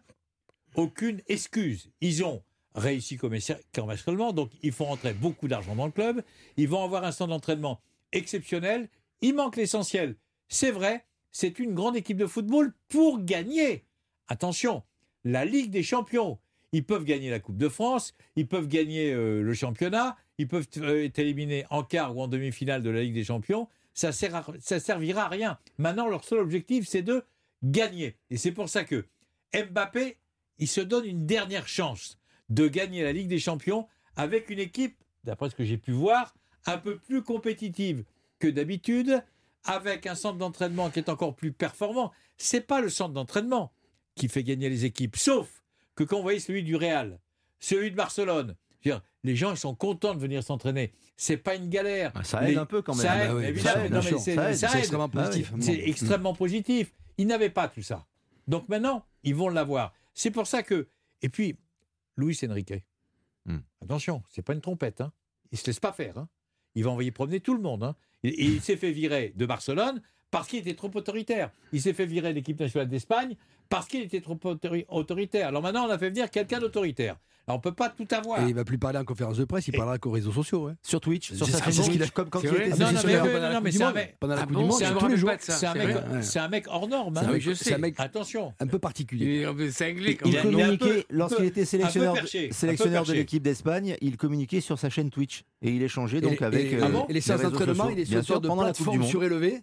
aucune 0.75 1.21
excuse. 1.27 1.89
Ils 2.01 2.23
ont 2.23 2.43
réussi 2.75 3.17
commerci- 3.17 3.55
commercialement, 3.73 4.31
donc 4.33 4.51
ils 4.61 4.71
font 4.71 4.85
rentrer 4.85 5.13
beaucoup 5.13 5.47
d'argent 5.47 5.75
dans 5.75 5.85
le 5.85 5.91
club, 5.91 6.23
ils 6.57 6.67
vont 6.69 6.83
avoir 6.83 7.03
un 7.03 7.11
centre 7.11 7.29
d'entraînement 7.29 7.81
exceptionnel, 8.11 8.89
il 9.21 9.35
manque 9.35 9.57
l'essentiel. 9.57 10.15
C'est 10.47 10.71
vrai, 10.71 11.05
c'est 11.31 11.59
une 11.59 11.73
grande 11.73 11.97
équipe 11.97 12.17
de 12.17 12.27
football 12.27 12.73
pour 12.87 13.23
gagner. 13.23 13.85
Attention, 14.27 14.83
la 15.23 15.45
Ligue 15.45 15.71
des 15.71 15.83
Champions. 15.83 16.39
Ils 16.71 16.85
peuvent 16.85 17.03
gagner 17.03 17.31
la 17.31 17.39
Coupe 17.39 17.57
de 17.57 17.67
France, 17.67 18.13
ils 18.35 18.47
peuvent 18.47 18.67
gagner 18.67 19.11
euh, 19.11 19.41
le 19.41 19.53
championnat, 19.55 20.15
ils 20.37 20.47
peuvent 20.47 20.67
euh, 20.77 21.05
être 21.05 21.17
éliminés 21.17 21.65
en 21.71 21.83
quart 21.83 22.15
ou 22.15 22.21
en 22.21 22.27
demi-finale 22.27 22.83
de 22.83 22.91
la 22.91 23.01
Ligue 23.01 23.15
des 23.15 23.23
Champions. 23.23 23.67
Ça, 23.95 24.11
ça 24.11 24.79
servira 24.79 25.23
à 25.23 25.27
rien. 25.29 25.57
Maintenant, 25.79 26.07
leur 26.07 26.23
seul 26.23 26.37
objectif, 26.37 26.87
c'est 26.87 27.01
de 27.01 27.23
gagner. 27.63 28.17
Et 28.29 28.37
c'est 28.37 28.51
pour 28.51 28.69
ça 28.69 28.83
que 28.83 29.05
Mbappé, 29.51 30.17
il 30.59 30.67
se 30.67 30.81
donne 30.81 31.05
une 31.05 31.25
dernière 31.25 31.67
chance 31.67 32.17
de 32.49 32.67
gagner 32.67 33.03
la 33.03 33.11
Ligue 33.11 33.27
des 33.27 33.39
Champions 33.39 33.87
avec 34.15 34.49
une 34.49 34.59
équipe, 34.59 34.95
d'après 35.23 35.49
ce 35.49 35.55
que 35.55 35.63
j'ai 35.63 35.77
pu 35.77 35.91
voir, 35.91 36.35
un 36.65 36.77
peu 36.77 36.97
plus 36.97 37.23
compétitive 37.23 38.03
que 38.39 38.47
d'habitude, 38.47 39.23
avec 39.63 40.05
un 40.07 40.15
centre 40.15 40.37
d'entraînement 40.37 40.89
qui 40.89 40.99
est 40.99 41.09
encore 41.09 41.35
plus 41.35 41.51
performant. 41.51 42.11
C'est 42.37 42.61
pas 42.61 42.81
le 42.81 42.89
centre 42.89 43.13
d'entraînement 43.13 43.71
qui 44.15 44.27
fait 44.27 44.43
gagner 44.43 44.69
les 44.69 44.85
équipes, 44.85 45.15
sauf 45.17 45.63
que 45.95 46.03
quand 46.03 46.17
vous 46.17 46.23
voyez 46.23 46.39
celui 46.39 46.63
du 46.63 46.75
Real, 46.75 47.19
celui 47.59 47.91
de 47.91 47.95
Barcelone, 47.95 48.55
dire, 48.83 49.01
les 49.23 49.35
gens 49.35 49.51
ils 49.51 49.57
sont 49.57 49.75
contents 49.75 50.15
de 50.15 50.19
venir 50.19 50.41
s'entraîner. 50.43 50.93
C'est 51.17 51.35
pas 51.37 51.55
une 51.55 51.69
galère. 51.69 52.11
Ah, 52.15 52.23
Ça 52.23 52.41
aide 52.43 52.51
Les- 52.51 52.57
un 52.57 52.65
peu 52.65 52.81
quand 52.81 52.95
même. 52.95 53.05
Ça 53.05 53.11
Ah 53.11 53.23
aide, 53.25 53.29
bah 53.31 53.35
oui, 53.37 53.45
évidemment. 53.45 53.73
ça 54.19 54.49
aide, 54.51 54.55
c'est- 54.55 54.77
extrêmement 54.79 55.09
positif. 55.09 55.51
C'est 55.59 55.79
extrêmement 55.89 56.33
positif. 56.33 56.93
Ils 57.17 57.27
n'avaient 57.27 57.49
pas 57.49 57.67
tout 57.67 57.81
ça. 57.81 58.05
Donc 58.47 58.69
maintenant, 58.69 59.05
ils 59.23 59.35
vont 59.35 59.49
l'avoir. 59.49 59.93
C'est 60.19 60.31
pour 60.31 60.47
ça 60.47 60.63
que. 60.63 60.89
Et 61.21 61.29
puis, 61.29 61.57
Luis 62.17 62.37
Enrique. 62.43 62.73
Hmm. 63.45 63.59
Attention, 63.81 64.21
c'est 64.27 64.41
pas 64.41 64.51
une 64.51 64.59
trompette. 64.59 64.99
Hein. 64.99 65.13
Il 65.53 65.57
se 65.57 65.65
laisse 65.65 65.79
pas 65.79 65.93
faire. 65.93 66.17
Hein. 66.17 66.27
Il 66.75 66.83
va 66.83 66.89
envoyer 66.89 67.09
promener 67.11 67.39
tout 67.39 67.53
le 67.53 67.61
monde. 67.61 67.85
Hein. 67.85 67.95
Et, 68.23 68.27
et 68.27 68.43
il 68.43 68.61
s'est 68.61 68.75
fait 68.75 68.91
virer 68.91 69.31
de 69.37 69.45
Barcelone 69.45 70.01
parce 70.31 70.47
qu'il 70.47 70.59
était 70.59 70.75
trop 70.75 70.91
autoritaire. 70.93 71.49
Il 71.73 71.81
s'est 71.81 71.93
fait 71.93 72.05
virer 72.05 72.29
de 72.29 72.35
l'équipe 72.35 72.59
nationale 72.59 72.87
d'Espagne 72.87 73.35
parce 73.69 73.87
qu'il 73.87 74.01
était 74.01 74.21
trop 74.21 74.35
autori- 74.43 74.85
autoritaire. 74.89 75.47
Alors 75.47 75.61
maintenant, 75.61 75.85
on 75.87 75.89
a 75.91 75.97
fait 75.97 76.09
venir 76.09 76.29
quelqu'un 76.29 76.59
d'autoritaire. 76.59 77.17
Alors 77.47 77.57
on 77.57 77.61
peut 77.61 77.71
pas 77.73 77.89
tout 77.89 78.07
avoir. 78.11 78.45
Et 78.45 78.49
il 78.49 78.53
va 78.53 78.63
plus 78.63 78.77
parler 78.77 78.99
en 78.99 79.03
conférence 79.03 79.37
de 79.37 79.43
presse, 79.45 79.67
il 79.67 79.73
Et- 79.73 79.77
parera 79.77 79.97
qu'aux 79.97 80.11
réseaux 80.11 80.31
sociaux. 80.31 80.65
ouais. 80.67 80.73
Sur 80.83 81.01
Twitch, 81.01 81.33
sur 81.33 81.47
C'est 81.47 81.53
sa 81.53 81.57
a- 81.57 82.07
comme 82.13 82.29
quand 82.29 82.41
il 82.43 82.47
était 82.49 82.69
Non, 82.69 82.77
non, 82.77 82.77
mais- 82.77 82.91
non, 82.91 83.59
c'est 83.71 83.81
un 83.81 83.85
Monde. 83.87 83.95
mec- 83.95 84.17
Pendant 84.19 84.35
la 84.35 84.41
Coupe 84.43 84.49
du 84.49 84.63
Monde, 84.63 84.71
c'est 84.77 84.85
un 84.85 84.93
tous 84.93 85.07
les 85.07 85.17
jours. 85.17 85.31
C'est 85.39 85.65
un, 85.65 85.73
mec, 85.73 85.89
vrai. 85.89 85.93
Ouais. 86.17 86.21
c'est 86.21 86.37
un 86.39 86.47
mec 86.47 86.65
hors 86.67 86.87
norme. 86.87 87.17
hein. 87.17 87.21
C'est 87.21 87.27
un 87.27 87.31
oui, 87.31 87.81
mec- 87.81 87.99
un 87.99 88.03
Attention. 88.03 88.53
un 88.59 88.67
peu 88.67 88.77
particulier. 88.77 89.25
Il 90.25 90.41
communiqué, 90.43 91.05
lorsqu'il 91.09 91.45
était 91.45 91.65
sélectionneur, 91.65 92.13
de 93.05 93.13
l'équipe 93.13 93.41
d'Espagne, 93.41 93.95
il 94.01 94.17
communiquait 94.17 94.61
sur 94.61 94.77
sa 94.77 94.91
chaîne 94.91 95.09
Twitch. 95.09 95.43
Et 95.63 95.71
il 95.71 95.81
échangeait 95.81 96.21
donc 96.21 96.41
avec 96.43 96.73
et- 96.73 96.75
euh, 96.75 96.87
les 97.09 97.19
séances 97.21 97.41
d'entraînement, 97.41 97.89
il 97.89 97.99
est 98.01 98.21
sur 98.23 98.39
de 98.41 98.47
pendant 98.47 98.61
la 98.61 98.69
Coupe 98.69 98.77
du 98.77 98.83
plateforme 98.83 98.99
Monde. 98.99 99.09
surélevée. 99.09 99.61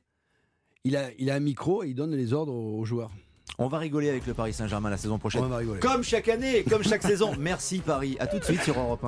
Il 0.87 0.97
a, 0.97 1.09
il 1.19 1.33
a 1.33 1.35
un 1.35 1.41
micro 1.41 1.83
et 1.83 1.89
il 1.89 1.97
donne 1.97 2.15
les 2.15 2.33
ordres 2.33 2.55
aux 2.55 2.85
joueurs. 2.85 3.11
On 3.59 3.67
va 3.67 3.79
rigoler 3.79 4.09
avec 4.09 4.25
le 4.25 4.35
Paris 4.35 4.53
Saint-Germain 4.53 4.89
la 4.89 4.97
saison 4.97 5.19
prochaine. 5.19 5.43
On 5.43 5.49
va 5.49 5.57
rigoler. 5.57 5.81
Comme 5.81 6.05
chaque 6.05 6.29
année, 6.29 6.63
comme 6.63 6.85
chaque 6.85 7.03
saison. 7.13 7.33
Merci 7.41 7.81
Paris. 7.81 8.17
À 8.21 8.29
tout 8.29 8.39
de 8.39 8.45
suite 8.45 8.63
sur 8.63 8.79
Europe 8.79 9.03
1. 9.03 9.05